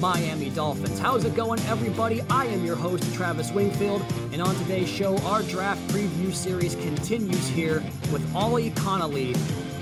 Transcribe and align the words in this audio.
Miami 0.00 0.48
Dolphins. 0.50 0.98
How's 0.98 1.26
it 1.26 1.34
going, 1.34 1.60
everybody? 1.66 2.22
I 2.30 2.46
am 2.46 2.64
your 2.64 2.76
host, 2.76 3.12
Travis 3.14 3.50
Wingfield, 3.52 4.02
and 4.32 4.40
on 4.40 4.54
today's 4.54 4.88
show, 4.88 5.18
our 5.18 5.42
draft 5.42 5.86
preview 5.88 6.32
series 6.32 6.74
continues 6.76 7.46
here 7.48 7.82
with 8.10 8.34
Ollie 8.34 8.70
Connolly 8.70 9.34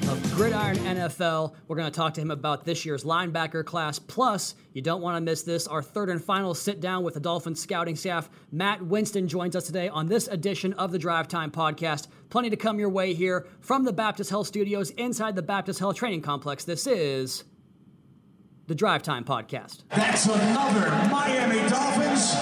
of 0.09 0.21
Gridiron 0.35 0.77
NFL. 0.79 1.55
We're 1.69 1.77
going 1.77 1.91
to 1.91 1.97
talk 1.97 2.15
to 2.15 2.21
him 2.21 2.33
about 2.33 2.65
this 2.65 2.85
year's 2.85 3.05
linebacker 3.05 3.65
class. 3.65 4.01
Plus, 4.01 4.57
you 4.73 4.83
don't 4.83 5.03
want 5.03 5.17
to 5.17 5.21
miss 5.21 5.43
this, 5.43 5.69
our 5.69 5.83
third 5.83 6.09
and 6.09 6.23
final 6.23 6.53
sit 6.55 6.81
down 6.81 7.05
with 7.05 7.15
the 7.15 7.21
Dolphins 7.21 7.61
scouting 7.61 7.95
staff. 7.95 8.29
Matt 8.51 8.83
Winston 8.83 9.29
joins 9.29 9.55
us 9.55 9.67
today 9.67 9.89
on 9.89 10.07
this 10.07 10.27
edition 10.27 10.73
of 10.75 10.91
the 10.91 10.99
Drive 10.99 11.29
Time 11.29 11.53
Podcast. 11.53 12.09
Plenty 12.31 12.51
to 12.51 12.57
come 12.57 12.81
your 12.81 12.89
way 12.89 13.15
here 13.15 13.47
from 13.61 13.85
the 13.85 13.93
Baptist 13.93 14.31
Health 14.31 14.47
Studios 14.47 14.91
inside 14.91 15.37
the 15.37 15.43
Baptist 15.43 15.79
Health 15.79 15.97
Training 15.97 16.23
Complex. 16.23 16.65
This 16.65 16.87
is 16.87 17.45
the 18.69 18.75
Drive 18.75 19.03
Time 19.03 19.25
Podcast. 19.25 19.85
That's 19.89 20.27
another 20.27 20.91
Miami 21.11 21.67
Dolphins. 21.71 22.35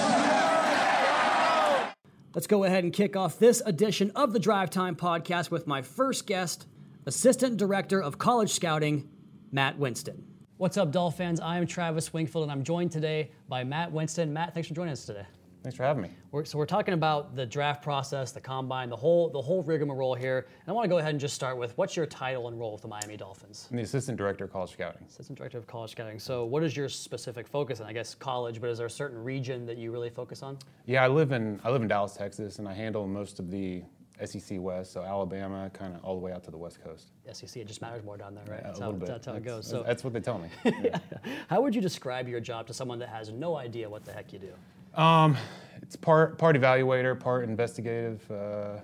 Let's 2.35 2.47
go 2.47 2.65
ahead 2.65 2.83
and 2.83 2.91
kick 2.91 3.15
off 3.15 3.39
this 3.39 3.61
edition 3.65 4.11
of 4.13 4.33
the 4.33 4.39
Drive 4.39 4.69
Time 4.69 4.97
Podcast 4.97 5.51
with 5.51 5.67
my 5.67 5.81
first 5.81 6.27
guest, 6.27 6.67
Assistant 7.05 7.55
Director 7.55 8.03
of 8.03 8.17
College 8.17 8.51
Scouting, 8.51 9.09
Matt 9.53 9.79
Winston. 9.79 10.21
What's 10.57 10.75
up, 10.75 10.91
Dolphin 10.91 11.17
fans? 11.17 11.39
I 11.39 11.59
am 11.59 11.65
Travis 11.65 12.11
Wingfield, 12.11 12.43
and 12.43 12.51
I'm 12.51 12.63
joined 12.65 12.91
today 12.91 13.31
by 13.47 13.63
Matt 13.63 13.93
Winston. 13.93 14.33
Matt, 14.33 14.53
thanks 14.53 14.67
for 14.67 14.73
joining 14.73 14.91
us 14.91 15.05
today. 15.05 15.25
Thanks 15.67 15.75
for 15.75 15.83
having 15.83 16.01
me. 16.03 16.11
We're, 16.31 16.45
so 16.45 16.57
we're 16.57 16.65
talking 16.65 16.93
about 16.93 17.35
the 17.35 17.45
draft 17.45 17.83
process, 17.83 18.31
the 18.31 18.39
combine, 18.39 18.89
the 18.89 18.95
whole 18.95 19.27
the 19.27 19.41
whole 19.41 19.63
rigmarole 19.63 20.15
here. 20.15 20.47
And 20.61 20.69
I 20.69 20.71
want 20.71 20.85
to 20.85 20.87
go 20.87 20.99
ahead 20.99 21.09
and 21.11 21.19
just 21.19 21.35
start 21.35 21.57
with 21.57 21.77
what's 21.77 21.93
your 21.93 22.05
title 22.05 22.47
and 22.47 22.57
role 22.57 22.71
with 22.71 22.83
the 22.83 22.87
Miami 22.87 23.17
Dolphins? 23.17 23.67
I'm 23.69 23.75
the 23.75 23.83
assistant 23.83 24.17
director 24.17 24.45
of 24.45 24.53
college 24.53 24.71
scouting. 24.71 25.03
Assistant 25.09 25.37
director 25.37 25.57
of 25.57 25.67
college 25.67 25.91
scouting. 25.91 26.19
So 26.19 26.45
what 26.45 26.63
is 26.63 26.77
your 26.77 26.87
specific 26.87 27.49
focus? 27.49 27.81
And 27.81 27.89
I 27.89 27.91
guess 27.91 28.15
college, 28.15 28.61
but 28.61 28.69
is 28.69 28.77
there 28.77 28.87
a 28.87 28.89
certain 28.89 29.21
region 29.21 29.65
that 29.65 29.75
you 29.77 29.91
really 29.91 30.09
focus 30.09 30.41
on? 30.41 30.57
Yeah, 30.85 31.03
I 31.03 31.09
live 31.09 31.33
in 31.33 31.59
I 31.65 31.69
live 31.69 31.81
in 31.81 31.89
Dallas, 31.89 32.13
Texas, 32.13 32.59
and 32.59 32.67
I 32.69 32.73
handle 32.73 33.05
most 33.05 33.37
of 33.37 33.51
the 33.51 33.83
SEC 34.23 34.61
West, 34.61 34.93
so 34.93 35.01
Alabama, 35.03 35.69
kind 35.73 35.93
of 35.93 36.01
all 36.05 36.15
the 36.15 36.21
way 36.21 36.31
out 36.31 36.45
to 36.45 36.51
the 36.51 36.57
West 36.57 36.81
Coast. 36.81 37.11
SEC, 37.33 37.57
it 37.57 37.67
just 37.67 37.81
matters 37.81 38.05
more 38.05 38.15
down 38.15 38.33
there, 38.35 38.45
right? 38.47 38.61
Yeah, 38.61 38.67
that's, 38.67 38.79
how, 38.79 38.91
that's 38.93 39.25
how 39.25 39.33
it 39.33 39.43
That's- 39.43 39.43
goes. 39.43 39.67
So 39.67 39.83
that's 39.85 40.05
what 40.05 40.13
they 40.13 40.21
tell 40.21 40.39
me. 40.39 40.47
Yeah. 40.81 40.99
how 41.49 41.61
would 41.61 41.75
you 41.75 41.81
describe 41.81 42.29
your 42.29 42.39
job 42.39 42.67
to 42.67 42.73
someone 42.73 42.99
that 42.99 43.09
has 43.09 43.31
no 43.31 43.57
idea 43.57 43.89
what 43.89 44.05
the 44.05 44.13
heck 44.13 44.31
you 44.31 44.39
do? 44.39 44.53
Um, 44.97 45.37
it's 45.81 45.95
part 45.95 46.37
part 46.37 46.55
evaluator, 46.55 47.17
part 47.17 47.43
investigative 47.43 48.29
uh, 48.31 48.79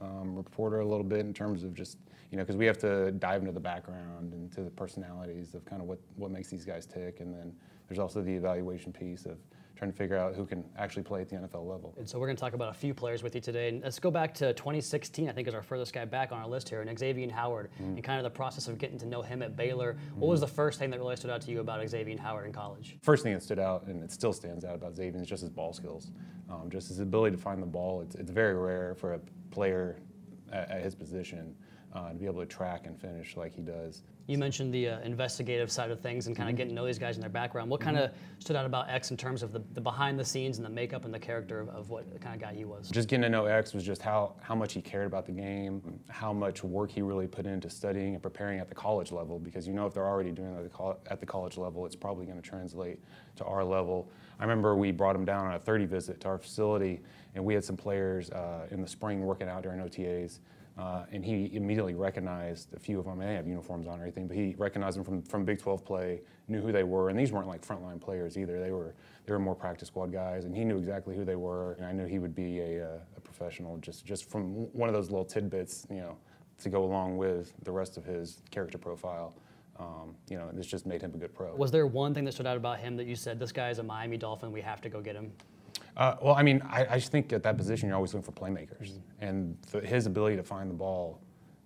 um, 0.00 0.36
reporter, 0.36 0.80
a 0.80 0.86
little 0.86 1.04
bit 1.04 1.20
in 1.20 1.32
terms 1.32 1.64
of 1.64 1.74
just 1.74 1.96
you 2.30 2.36
know 2.36 2.44
because 2.44 2.56
we 2.56 2.66
have 2.66 2.78
to 2.78 3.10
dive 3.12 3.40
into 3.40 3.52
the 3.52 3.60
background 3.60 4.34
and 4.34 4.52
to 4.52 4.62
the 4.62 4.70
personalities 4.70 5.54
of 5.54 5.64
kind 5.64 5.80
of 5.80 5.88
what 5.88 5.98
what 6.16 6.30
makes 6.30 6.48
these 6.48 6.66
guys 6.66 6.86
tick, 6.86 7.20
and 7.20 7.34
then 7.34 7.52
there's 7.88 7.98
also 7.98 8.20
the 8.20 8.32
evaluation 8.32 8.92
piece 8.92 9.24
of 9.24 9.38
trying 9.84 9.92
to 9.92 9.98
figure 9.98 10.16
out 10.16 10.34
who 10.34 10.46
can 10.46 10.64
actually 10.78 11.02
play 11.02 11.20
at 11.20 11.28
the 11.28 11.36
NFL 11.36 11.68
level. 11.68 11.94
And 11.98 12.08
so 12.08 12.18
we're 12.18 12.26
going 12.26 12.36
to 12.36 12.40
talk 12.40 12.54
about 12.54 12.70
a 12.70 12.78
few 12.78 12.94
players 12.94 13.22
with 13.22 13.34
you 13.34 13.40
today. 13.42 13.68
And 13.68 13.82
let's 13.82 13.98
go 13.98 14.10
back 14.10 14.32
to 14.36 14.54
2016, 14.54 15.28
I 15.28 15.32
think 15.32 15.46
is 15.46 15.54
our 15.54 15.62
furthest 15.62 15.92
guy 15.92 16.06
back 16.06 16.32
on 16.32 16.38
our 16.38 16.48
list 16.48 16.70
here, 16.70 16.80
and 16.80 16.98
Xavier 16.98 17.30
Howard, 17.30 17.70
Mm. 17.80 17.94
and 17.96 18.04
kind 18.04 18.18
of 18.18 18.24
the 18.24 18.30
process 18.30 18.66
of 18.68 18.78
getting 18.78 18.98
to 18.98 19.06
know 19.06 19.20
him 19.20 19.42
at 19.42 19.56
Baylor. 19.56 19.96
What 20.14 20.28
was 20.28 20.40
the 20.40 20.46
first 20.46 20.78
thing 20.78 20.88
that 20.90 20.98
really 21.00 21.16
stood 21.16 21.30
out 21.30 21.42
to 21.42 21.50
you 21.50 21.60
about 21.60 21.86
Xavier 21.88 22.16
Howard 22.18 22.46
in 22.46 22.52
college? 22.52 22.96
First 23.02 23.22
thing 23.24 23.34
that 23.34 23.42
stood 23.42 23.58
out, 23.58 23.86
and 23.86 24.02
it 24.02 24.10
still 24.10 24.32
stands 24.32 24.64
out 24.64 24.74
about 24.74 24.94
Xavier, 24.96 25.20
is 25.20 25.28
just 25.28 25.42
his 25.42 25.50
ball 25.50 25.72
skills. 25.74 26.10
Um, 26.48 26.70
just 26.70 26.88
his 26.88 27.00
ability 27.00 27.36
to 27.36 27.42
find 27.42 27.60
the 27.62 27.66
ball. 27.66 28.00
It's, 28.02 28.14
it's 28.14 28.30
very 28.30 28.54
rare 28.54 28.94
for 28.94 29.14
a 29.14 29.20
player 29.50 29.96
at, 30.52 30.70
at 30.70 30.82
his 30.82 30.94
position 30.94 31.54
uh, 31.94 32.08
to 32.08 32.14
be 32.14 32.26
able 32.26 32.40
to 32.40 32.46
track 32.46 32.86
and 32.86 32.98
finish 33.00 33.36
like 33.36 33.54
he 33.54 33.62
does. 33.62 34.02
You 34.26 34.38
mentioned 34.38 34.72
the 34.72 34.88
uh, 34.88 35.00
investigative 35.00 35.70
side 35.70 35.90
of 35.90 36.00
things 36.00 36.26
and 36.26 36.34
kind 36.34 36.44
Mm-hmm. 36.48 36.54
of 36.54 36.56
getting 36.56 36.68
to 36.70 36.74
know 36.74 36.86
these 36.86 36.98
guys 36.98 37.16
and 37.16 37.22
their 37.22 37.30
background. 37.30 37.70
What 37.70 37.80
kind 37.80 37.96
of 37.98 38.10
stood 38.38 38.56
out 38.56 38.66
about 38.66 38.88
X 38.90 39.10
in 39.10 39.16
terms 39.16 39.42
of 39.42 39.52
the, 39.52 39.62
the 39.74 39.80
behind 39.80 40.18
the 40.18 40.24
scenes 40.24 40.56
and 40.56 40.64
the 40.64 40.70
makeup 40.70 41.04
and 41.04 41.12
the 41.14 41.18
character 41.18 41.60
of, 41.60 41.68
of 41.68 41.90
what 41.90 42.04
kind 42.20 42.34
of 42.34 42.40
guy 42.40 42.54
he 42.54 42.64
was? 42.64 42.88
Just 42.90 43.08
getting 43.08 43.22
to 43.22 43.28
know 43.28 43.44
X 43.46 43.74
was 43.74 43.84
just 43.84 44.02
how, 44.02 44.34
how 44.40 44.54
much 44.54 44.72
he 44.72 44.80
cared 44.80 45.06
about 45.06 45.26
the 45.26 45.32
game, 45.32 46.00
how 46.08 46.32
much 46.32 46.64
work 46.64 46.90
he 46.90 47.02
really 47.02 47.26
put 47.26 47.46
into 47.46 47.70
studying 47.70 48.14
and 48.14 48.22
preparing 48.22 48.58
at 48.58 48.68
the 48.68 48.74
college 48.74 49.12
level. 49.12 49.38
Because 49.38 49.66
you 49.68 49.74
know, 49.74 49.86
if 49.86 49.94
they're 49.94 50.08
already 50.08 50.32
doing 50.32 50.54
it 50.54 50.64
at 50.64 50.72
the, 50.72 50.96
at 51.12 51.20
the 51.20 51.26
college 51.26 51.56
level, 51.58 51.84
it's 51.86 51.96
probably 51.96 52.24
going 52.26 52.40
to 52.40 52.48
translate 52.48 52.98
to 53.36 53.44
our 53.44 53.62
level. 53.62 54.10
I 54.40 54.42
remember 54.42 54.74
we 54.74 54.90
brought 54.90 55.14
him 55.14 55.24
down 55.24 55.46
on 55.46 55.54
a 55.54 55.58
30 55.60 55.84
visit 55.84 56.20
to 56.22 56.28
our 56.28 56.38
facility, 56.38 57.02
and 57.34 57.44
we 57.44 57.54
had 57.54 57.64
some 57.64 57.76
players 57.76 58.30
uh, 58.30 58.66
in 58.70 58.80
the 58.80 58.88
spring 58.88 59.20
working 59.20 59.48
out 59.48 59.62
during 59.62 59.80
OTAs. 59.80 60.40
Uh, 60.76 61.04
and 61.12 61.24
he 61.24 61.50
immediately 61.54 61.94
recognized 61.94 62.74
a 62.74 62.80
few 62.80 62.98
of 62.98 63.04
them. 63.04 63.18
They 63.18 63.34
have 63.34 63.46
uniforms 63.46 63.86
on 63.86 64.00
or 64.00 64.02
anything, 64.02 64.26
but 64.26 64.36
he 64.36 64.56
recognized 64.58 64.96
them 64.96 65.04
from, 65.04 65.22
from 65.22 65.44
Big 65.44 65.60
12 65.60 65.84
play, 65.84 66.20
knew 66.48 66.60
who 66.60 66.72
they 66.72 66.82
were, 66.82 67.10
and 67.10 67.18
these 67.18 67.30
weren't 67.30 67.46
like 67.46 67.64
frontline 67.64 68.00
players 68.00 68.36
either. 68.36 68.60
They 68.60 68.72
were 68.72 68.94
they 69.26 69.32
were 69.32 69.38
more 69.38 69.54
practice 69.54 69.88
squad 69.88 70.12
guys, 70.12 70.44
and 70.44 70.54
he 70.54 70.64
knew 70.64 70.76
exactly 70.76 71.16
who 71.16 71.24
they 71.24 71.36
were. 71.36 71.74
And 71.74 71.86
I 71.86 71.92
knew 71.92 72.06
he 72.06 72.18
would 72.18 72.34
be 72.34 72.58
a, 72.60 72.84
uh, 72.84 72.98
a 73.16 73.20
professional 73.20 73.76
just 73.78 74.04
just 74.04 74.28
from 74.28 74.66
one 74.72 74.88
of 74.88 74.94
those 74.94 75.10
little 75.10 75.24
tidbits, 75.24 75.86
you 75.90 75.98
know, 75.98 76.16
to 76.58 76.68
go 76.68 76.84
along 76.84 77.18
with 77.18 77.52
the 77.62 77.72
rest 77.72 77.96
of 77.96 78.04
his 78.04 78.42
character 78.50 78.76
profile. 78.76 79.34
Um, 79.78 80.14
you 80.28 80.36
know, 80.36 80.50
this 80.52 80.66
just 80.66 80.86
made 80.86 81.02
him 81.02 81.12
a 81.14 81.18
good 81.18 81.34
pro. 81.34 81.54
Was 81.54 81.70
there 81.70 81.86
one 81.86 82.14
thing 82.14 82.24
that 82.24 82.32
stood 82.32 82.46
out 82.46 82.56
about 82.56 82.78
him 82.78 82.96
that 82.96 83.06
you 83.06 83.16
said, 83.16 83.40
this 83.40 83.50
guy 83.50 83.70
is 83.70 83.80
a 83.80 83.82
Miami 83.82 84.16
Dolphin, 84.16 84.52
we 84.52 84.60
have 84.60 84.80
to 84.82 84.88
go 84.88 85.00
get 85.00 85.16
him? 85.16 85.32
Uh, 85.96 86.16
well, 86.20 86.34
I 86.34 86.42
mean, 86.42 86.60
I, 86.62 86.86
I 86.90 86.94
just 86.98 87.12
think 87.12 87.32
at 87.32 87.42
that 87.44 87.56
position 87.56 87.88
you're 87.88 87.96
always 87.96 88.14
looking 88.14 88.30
for 88.30 88.32
playmakers, 88.32 88.98
and 89.20 89.56
the, 89.70 89.80
his 89.80 90.06
ability 90.06 90.36
to 90.36 90.42
find 90.42 90.68
the 90.68 90.74
ball 90.74 91.20